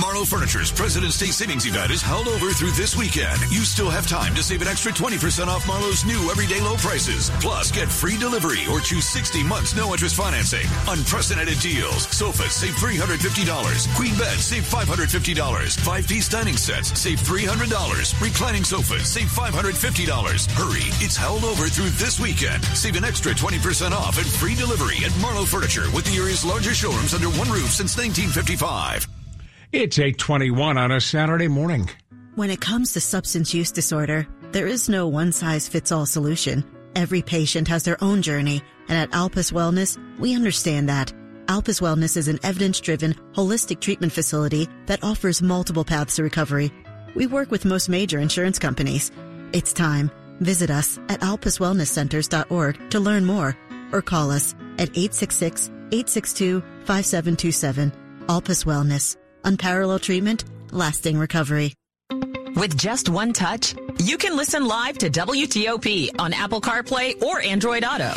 Marlowe 0.00 0.24
Furniture's 0.24 0.72
President's 0.72 1.18
Day 1.18 1.30
savings 1.30 1.66
event 1.66 1.92
is 1.92 2.02
held 2.02 2.26
over 2.26 2.50
through 2.50 2.72
this 2.72 2.96
weekend. 2.96 3.38
You 3.50 3.62
still 3.62 3.90
have 3.90 4.08
time 4.08 4.34
to 4.34 4.42
save 4.42 4.60
an 4.60 4.66
extra 4.66 4.90
20% 4.90 5.46
off 5.46 5.68
Marlowe's 5.68 6.04
new 6.04 6.30
everyday 6.32 6.60
low 6.60 6.74
prices. 6.76 7.30
Plus, 7.40 7.70
get 7.70 7.88
free 7.88 8.16
delivery 8.18 8.66
or 8.70 8.80
choose 8.80 9.06
60 9.06 9.44
months 9.44 9.76
no 9.76 9.92
interest 9.92 10.16
financing. 10.16 10.66
Unprecedented 10.88 11.60
deals. 11.60 12.08
Sofas 12.08 12.52
save 12.52 12.74
$350. 12.74 13.94
Queen 13.94 14.16
beds 14.18 14.44
save 14.44 14.64
$550. 14.64 15.78
Five 15.78 16.08
piece 16.08 16.28
dining 16.28 16.56
sets 16.56 16.98
save 16.98 17.20
$300. 17.20 18.20
Reclining 18.20 18.64
sofas 18.64 19.08
save 19.08 19.28
$550. 19.28 20.50
Hurry, 20.58 20.90
it's 20.98 21.16
held 21.16 21.44
over 21.44 21.68
through 21.68 21.90
this 22.02 22.18
weekend. 22.18 22.64
Save 22.74 22.96
an 22.96 23.04
extra 23.04 23.32
20% 23.32 23.92
off 23.92 24.18
and 24.18 24.26
free 24.26 24.56
delivery 24.56 24.98
at 25.04 25.16
Marlowe 25.20 25.46
Furniture 25.46 25.88
with 25.94 26.04
the 26.04 26.18
area's 26.18 26.44
largest 26.44 26.80
showrooms 26.80 27.14
under 27.14 27.28
one 27.38 27.48
roof 27.48 27.70
since 27.70 27.96
1955. 27.96 29.13
It's 29.76 29.98
821 29.98 30.78
on 30.78 30.92
a 30.92 31.00
Saturday 31.00 31.48
morning. 31.48 31.90
When 32.36 32.48
it 32.48 32.60
comes 32.60 32.92
to 32.92 33.00
substance 33.00 33.52
use 33.52 33.72
disorder, 33.72 34.24
there 34.52 34.68
is 34.68 34.88
no 34.88 35.08
one 35.08 35.32
size 35.32 35.66
fits 35.66 35.90
all 35.90 36.06
solution. 36.06 36.62
Every 36.94 37.22
patient 37.22 37.66
has 37.66 37.82
their 37.82 37.96
own 38.00 38.22
journey, 38.22 38.62
and 38.88 38.96
at 38.96 39.12
Alpus 39.12 39.50
Wellness, 39.50 39.98
we 40.20 40.36
understand 40.36 40.88
that. 40.90 41.12
Alpus 41.48 41.80
Wellness 41.80 42.16
is 42.16 42.28
an 42.28 42.38
evidence 42.44 42.78
driven, 42.78 43.14
holistic 43.32 43.80
treatment 43.80 44.12
facility 44.12 44.68
that 44.86 45.02
offers 45.02 45.42
multiple 45.42 45.84
paths 45.84 46.14
to 46.16 46.22
recovery. 46.22 46.70
We 47.16 47.26
work 47.26 47.50
with 47.50 47.64
most 47.64 47.88
major 47.88 48.20
insurance 48.20 48.60
companies. 48.60 49.10
It's 49.52 49.72
time. 49.72 50.08
Visit 50.38 50.70
us 50.70 51.00
at 51.08 51.18
alpuswellnesscenters.org 51.18 52.90
to 52.90 53.00
learn 53.00 53.24
more 53.24 53.56
or 53.90 54.02
call 54.02 54.30
us 54.30 54.54
at 54.78 54.90
866 54.96 55.66
862 55.90 56.60
5727. 56.84 57.92
Alpus 58.28 58.62
Wellness 58.62 59.16
unparalleled 59.44 60.02
treatment, 60.02 60.44
lasting 60.70 61.18
recovery. 61.18 61.74
With 62.56 62.76
just 62.76 63.08
one 63.08 63.32
touch, 63.32 63.74
you 63.98 64.16
can 64.16 64.36
listen 64.36 64.66
live 64.66 64.98
to 64.98 65.10
WTOP 65.10 66.10
on 66.18 66.32
Apple 66.32 66.60
CarPlay 66.60 67.20
or 67.22 67.40
Android 67.40 67.84
Auto. 67.84 68.12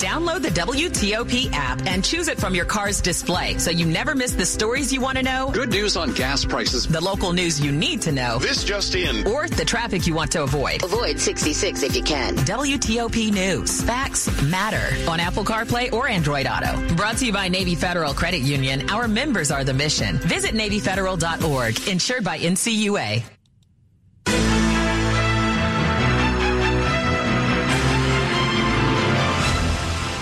Download 0.00 0.40
the 0.40 0.48
WTOP 0.48 1.52
app 1.52 1.86
and 1.86 2.02
choose 2.02 2.28
it 2.28 2.38
from 2.38 2.54
your 2.54 2.64
car's 2.64 3.02
display 3.02 3.58
so 3.58 3.70
you 3.70 3.84
never 3.84 4.14
miss 4.14 4.32
the 4.32 4.46
stories 4.46 4.90
you 4.90 4.98
want 4.98 5.18
to 5.18 5.22
know. 5.22 5.50
Good 5.52 5.68
news 5.68 5.94
on 5.94 6.14
gas 6.14 6.42
prices. 6.42 6.86
The 6.86 7.02
local 7.02 7.34
news 7.34 7.60
you 7.60 7.70
need 7.70 8.00
to 8.02 8.12
know. 8.12 8.38
This 8.38 8.64
just 8.64 8.94
in. 8.94 9.26
Or 9.26 9.46
the 9.46 9.64
traffic 9.64 10.06
you 10.06 10.14
want 10.14 10.32
to 10.32 10.42
avoid. 10.42 10.82
Avoid 10.82 11.20
66 11.20 11.82
if 11.82 11.94
you 11.94 12.02
can. 12.02 12.34
WTOP 12.36 13.30
News. 13.30 13.82
Facts 13.82 14.42
matter 14.42 14.96
on 15.10 15.20
Apple 15.20 15.44
CarPlay 15.44 15.92
or 15.92 16.08
Android 16.08 16.46
Auto. 16.46 16.94
Brought 16.94 17.18
to 17.18 17.26
you 17.26 17.32
by 17.34 17.48
Navy 17.48 17.74
Federal 17.74 18.14
Credit 18.14 18.40
Union. 18.40 18.88
Our 18.88 19.06
members 19.06 19.50
are 19.50 19.64
the 19.64 19.74
mission. 19.74 20.16
Visit 20.16 20.54
NavyFederal.org. 20.54 21.88
Insured 21.88 22.24
by 22.24 22.38
NCUA. 22.38 23.22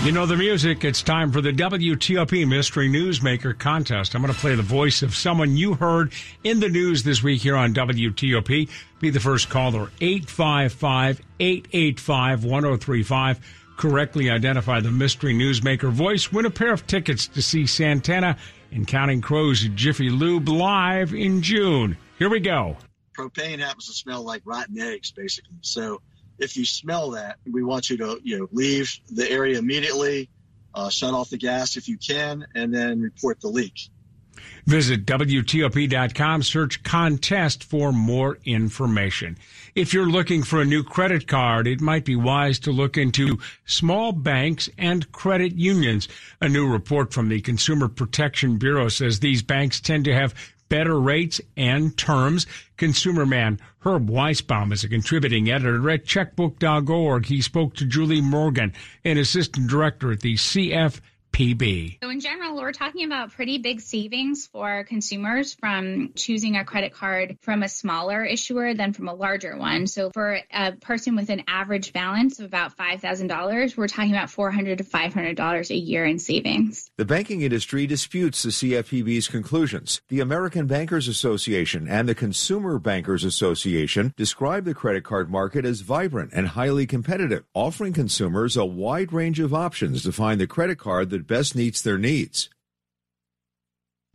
You 0.01 0.13
know 0.13 0.25
the 0.25 0.37
music. 0.37 0.85
It's 0.85 1.03
time 1.03 1.29
for 1.29 1.41
the 1.41 1.51
WTOP 1.51 2.47
Mystery 2.47 2.87
Newsmaker 2.87 3.55
contest. 3.59 4.15
I'm 4.15 4.21
going 4.21 4.33
to 4.33 4.39
play 4.39 4.55
the 4.55 4.63
voice 4.63 5.01
of 5.01 5.13
someone 5.13 5.57
you 5.57 5.73
heard 5.73 6.13
in 6.41 6.61
the 6.61 6.69
news 6.69 7.03
this 7.03 7.21
week 7.21 7.41
here 7.41 7.57
on 7.57 7.73
WTOP. 7.73 8.69
Be 9.01 9.09
the 9.09 9.19
first 9.19 9.49
caller, 9.49 9.91
855 9.99 11.21
885 11.41 12.45
1035. 12.45 13.39
Correctly 13.75 14.29
identify 14.29 14.79
the 14.79 14.89
Mystery 14.89 15.33
Newsmaker 15.33 15.91
voice. 15.91 16.31
Win 16.31 16.45
a 16.45 16.49
pair 16.49 16.71
of 16.71 16.87
tickets 16.87 17.27
to 17.27 17.41
see 17.41 17.67
Santana 17.67 18.37
and 18.71 18.87
Counting 18.87 19.19
Crows 19.19 19.67
Jiffy 19.75 20.09
Lube 20.09 20.47
live 20.47 21.13
in 21.13 21.41
June. 21.41 21.97
Here 22.17 22.29
we 22.29 22.39
go. 22.39 22.77
propane 23.17 23.59
happens 23.59 23.87
to 23.87 23.93
smell 23.93 24.23
like 24.23 24.43
rotten 24.45 24.79
eggs, 24.79 25.11
basically. 25.11 25.57
So 25.59 26.01
if 26.39 26.57
you 26.57 26.65
smell 26.65 27.11
that, 27.11 27.37
we 27.49 27.63
want 27.63 27.89
you 27.89 27.97
to 27.97 28.19
you 28.23 28.39
know 28.39 28.47
leave 28.51 28.99
the 29.09 29.29
area 29.29 29.57
immediately, 29.57 30.29
uh, 30.73 30.89
shut 30.89 31.13
off 31.13 31.29
the 31.29 31.37
gas 31.37 31.77
if 31.77 31.87
you 31.87 31.97
can, 31.97 32.45
and 32.55 32.73
then 32.73 33.01
report 33.01 33.41
the 33.41 33.49
leak. 33.49 33.89
Visit 34.65 35.05
WTOP.com, 35.05 36.43
search 36.43 36.83
contest 36.83 37.63
for 37.63 37.91
more 37.91 38.37
information. 38.45 39.37
If 39.75 39.93
you're 39.93 40.09
looking 40.09 40.43
for 40.43 40.61
a 40.61 40.65
new 40.65 40.83
credit 40.83 41.27
card, 41.27 41.67
it 41.67 41.81
might 41.81 42.05
be 42.05 42.15
wise 42.15 42.59
to 42.59 42.71
look 42.71 42.97
into 42.97 43.39
small 43.65 44.11
banks 44.11 44.69
and 44.77 45.11
credit 45.11 45.55
unions. 45.55 46.07
A 46.41 46.49
new 46.49 46.67
report 46.67 47.13
from 47.13 47.29
the 47.29 47.41
Consumer 47.41 47.87
Protection 47.87 48.57
Bureau 48.57 48.89
says 48.89 49.19
these 49.19 49.41
banks 49.41 49.79
tend 49.79 50.05
to 50.05 50.13
have 50.13 50.35
better 50.69 50.99
rates 50.99 51.41
and 51.57 51.97
terms. 51.97 52.47
Consumer 52.77 53.25
man 53.25 53.59
Herb 53.79 54.09
Weisbaum 54.09 54.71
is 54.71 54.83
a 54.83 54.89
contributing 54.89 55.49
editor 55.49 55.89
at 55.89 56.05
checkbook.org. 56.05 57.25
He 57.25 57.41
spoke 57.41 57.75
to 57.75 57.85
Julie 57.85 58.21
Morgan, 58.21 58.73
an 59.03 59.17
assistant 59.17 59.69
director 59.69 60.11
at 60.11 60.21
the 60.21 60.35
CFPB. 61.31 61.99
So, 62.01 62.09
in 62.09 62.19
general, 62.19 62.55
we're 62.55 62.71
talking 62.71 63.05
about 63.05 63.31
pretty 63.31 63.57
big 63.57 63.81
savings 63.81 64.47
for 64.47 64.83
consumers 64.83 65.53
from 65.53 66.11
choosing 66.15 66.57
a 66.57 66.65
credit 66.65 66.93
card 66.93 67.37
from 67.41 67.63
a 67.63 67.69
smaller 67.69 68.23
issuer 68.23 68.73
than 68.73 68.93
from 68.93 69.07
a 69.07 69.13
larger 69.13 69.57
one. 69.57 69.87
So, 69.87 70.11
for 70.11 70.39
a 70.51 70.73
person 70.73 71.15
with 71.15 71.29
an 71.29 71.43
average 71.47 71.93
balance 71.93 72.39
of 72.39 72.45
about 72.45 72.75
$5,000, 72.77 73.77
we're 73.77 73.87
talking 73.87 74.11
about 74.11 74.29
$400 74.29 74.77
to 74.77 74.83
$500 74.83 75.69
a 75.69 75.75
year 75.75 76.05
in 76.05 76.19
savings. 76.19 76.89
The 76.97 77.05
banking 77.05 77.41
industry 77.41 77.87
disputes 77.87 78.43
the 78.43 78.49
CFPB's 78.49 79.27
conclusions. 79.27 80.01
The 80.09 80.19
American 80.19 80.67
Bankers 80.67 81.07
Association 81.07 81.87
and 81.87 82.07
the 82.07 82.15
Consumer 82.15 82.79
Bankers 82.79 83.23
Association 83.23 84.13
describe 84.17 84.65
the 84.65 84.73
credit 84.73 85.03
card 85.03 85.29
market 85.29 85.65
as 85.65 85.81
vibrant 85.81 86.31
and 86.33 86.49
highly 86.49 86.85
competitive, 86.85 87.43
offering 87.53 87.93
consumers 87.93 88.57
a 88.57 88.65
wide 88.65 89.13
range 89.13 89.39
of 89.39 89.53
options 89.53 90.03
to 90.03 90.11
find 90.11 90.39
the 90.39 90.47
credit 90.47 90.77
card 90.77 91.09
that 91.09 91.18
best 91.27 91.55
meets 91.55 91.81
their 91.81 91.97
needs. 91.97 92.49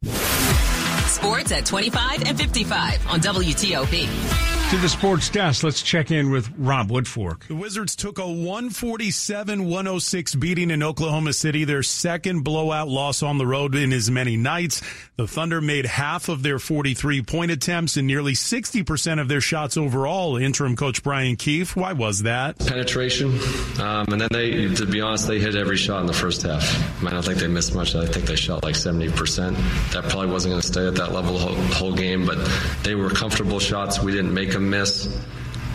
Sports 0.05 1.53
at 1.53 1.64
25 1.64 2.25
and 2.25 2.38
55 2.38 3.07
on 3.09 3.21
WTOP. 3.21 4.54
To 4.70 4.79
the 4.81 4.88
sports 4.88 5.29
desk, 5.29 5.62
let's 5.62 5.83
check 5.83 6.11
in 6.11 6.31
with 6.33 6.50
Rob 6.59 6.90
Woodfork. 6.90 7.46
The 7.46 7.55
Wizards 7.55 7.94
took 7.94 8.18
a 8.18 8.22
147-106 8.22 10.40
beating 10.40 10.72
in 10.72 10.83
Oklahoma 10.83 11.33
City, 11.33 11.62
their 11.64 11.85
second 11.85 12.42
blowout 12.42 12.88
loss 12.88 13.22
on 13.22 13.38
the 13.38 13.46
road 13.46 13.77
in 13.77 13.92
as 13.92 14.11
many 14.11 14.37
nights. 14.37 14.83
The 15.16 15.29
Thunder 15.29 15.61
made 15.61 15.87
half 15.87 16.29
of 16.29 16.42
their 16.42 16.57
43-point 16.57 17.53
attempts 17.53 17.96
and 17.96 18.09
nearly 18.09 18.33
60% 18.33 19.20
of 19.20 19.29
their 19.29 19.40
shots 19.40 19.77
overall. 19.77 20.37
Interim 20.38 20.74
coach 20.74 21.05
Brian 21.05 21.37
Keefe, 21.37 21.77
why 21.77 21.92
was 21.92 22.24
that? 22.24 22.59
Penetration, 22.59 23.38
um, 23.81 24.07
and 24.09 24.20
then 24.20 24.29
they, 24.33 24.74
to 24.74 24.87
be 24.87 25.00
honest, 25.00 25.29
they 25.29 25.38
hit 25.38 25.55
every 25.55 25.77
shot 25.77 26.00
in 26.00 26.07
the 26.07 26.12
first 26.12 26.42
half. 26.42 26.64
I, 27.05 27.11
don't 27.11 27.24
think 27.24 27.38
they 27.38 27.46
missed 27.46 27.77
much. 27.77 27.94
I 27.94 28.07
think 28.07 28.27
they 28.27 28.35
shot 28.35 28.64
like 28.64 28.74
70%. 28.74 29.55
That 29.92 30.09
probably 30.09 30.33
wasn't 30.33 30.50
going 30.53 30.62
to 30.62 30.66
stay 30.66 30.88
at 30.88 30.96
that 30.96 31.12
level 31.12 31.35
the 31.35 31.40
whole, 31.40 31.55
whole 31.55 31.94
game, 31.94 32.27
but 32.27 32.38
they 32.83 32.96
were 32.96 33.11
comfortable 33.11 33.61
shots. 33.61 34.03
We 34.03 34.11
didn't 34.11 34.35
make 34.35 34.50
them 34.50 34.63
miss. 34.64 35.09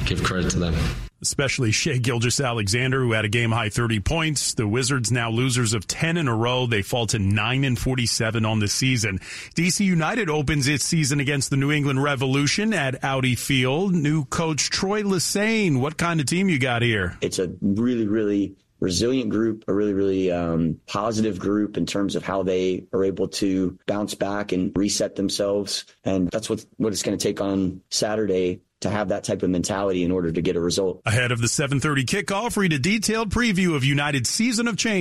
Give 0.05 0.23
credit 0.23 0.51
to 0.51 0.59
them. 0.59 0.75
Especially 1.21 1.71
Shai 1.71 1.97
Gilgeous-Alexander, 1.97 3.01
who 3.01 3.11
had 3.11 3.25
a 3.25 3.29
game 3.29 3.51
high 3.51 3.69
30 3.69 3.99
points. 3.99 4.53
The 4.53 4.67
Wizards 4.67 5.11
now 5.11 5.29
losers 5.29 5.73
of 5.73 5.85
10 5.85 6.15
in 6.15 6.29
a 6.29 6.35
row. 6.35 6.65
They 6.65 6.81
fall 6.81 7.07
to 7.07 7.19
9 7.19 7.63
and 7.65 7.77
47 7.77 8.45
on 8.45 8.59
the 8.59 8.69
season. 8.69 9.19
DC 9.55 9.85
United 9.85 10.29
opens 10.29 10.67
its 10.67 10.85
season 10.85 11.19
against 11.19 11.49
the 11.49 11.57
New 11.57 11.71
England 11.71 12.01
Revolution 12.01 12.73
at 12.73 13.03
Audi 13.03 13.35
Field. 13.35 13.93
New 13.93 14.23
coach 14.25 14.69
Troy 14.69 15.01
Lesesne. 15.03 15.81
What 15.81 15.97
kind 15.97 16.21
of 16.21 16.25
team 16.25 16.47
you 16.47 16.57
got 16.57 16.81
here? 16.83 17.17
It's 17.19 17.39
a 17.39 17.51
really, 17.61 18.07
really 18.07 18.55
resilient 18.79 19.29
group, 19.29 19.65
a 19.67 19.73
really, 19.73 19.93
really 19.93 20.31
um, 20.31 20.79
positive 20.87 21.37
group 21.37 21.75
in 21.75 21.85
terms 21.85 22.15
of 22.15 22.23
how 22.23 22.43
they 22.43 22.85
are 22.93 23.03
able 23.03 23.27
to 23.27 23.77
bounce 23.87 24.15
back 24.15 24.53
and 24.53 24.71
reset 24.77 25.15
themselves. 25.15 25.85
And 26.05 26.29
that's 26.29 26.49
what, 26.49 26.65
what 26.77 26.93
it's 26.93 27.03
going 27.03 27.17
to 27.17 27.21
take 27.21 27.41
on 27.41 27.81
Saturday 27.89 28.61
to 28.81 28.89
have 28.89 29.09
that 29.09 29.23
type 29.23 29.43
of 29.43 29.49
mentality 29.49 30.03
in 30.03 30.11
order 30.11 30.31
to 30.31 30.41
get 30.41 30.55
a 30.55 30.59
result. 30.59 31.01
Ahead 31.05 31.31
of 31.31 31.41
the 31.41 31.47
7:30 31.47 32.05
kickoff, 32.05 32.57
read 32.57 32.73
a 32.73 32.79
detailed 32.79 33.29
preview 33.29 33.75
of 33.75 33.83
United's 33.83 34.29
season 34.29 34.67
of 34.67 34.77
change 34.77 34.99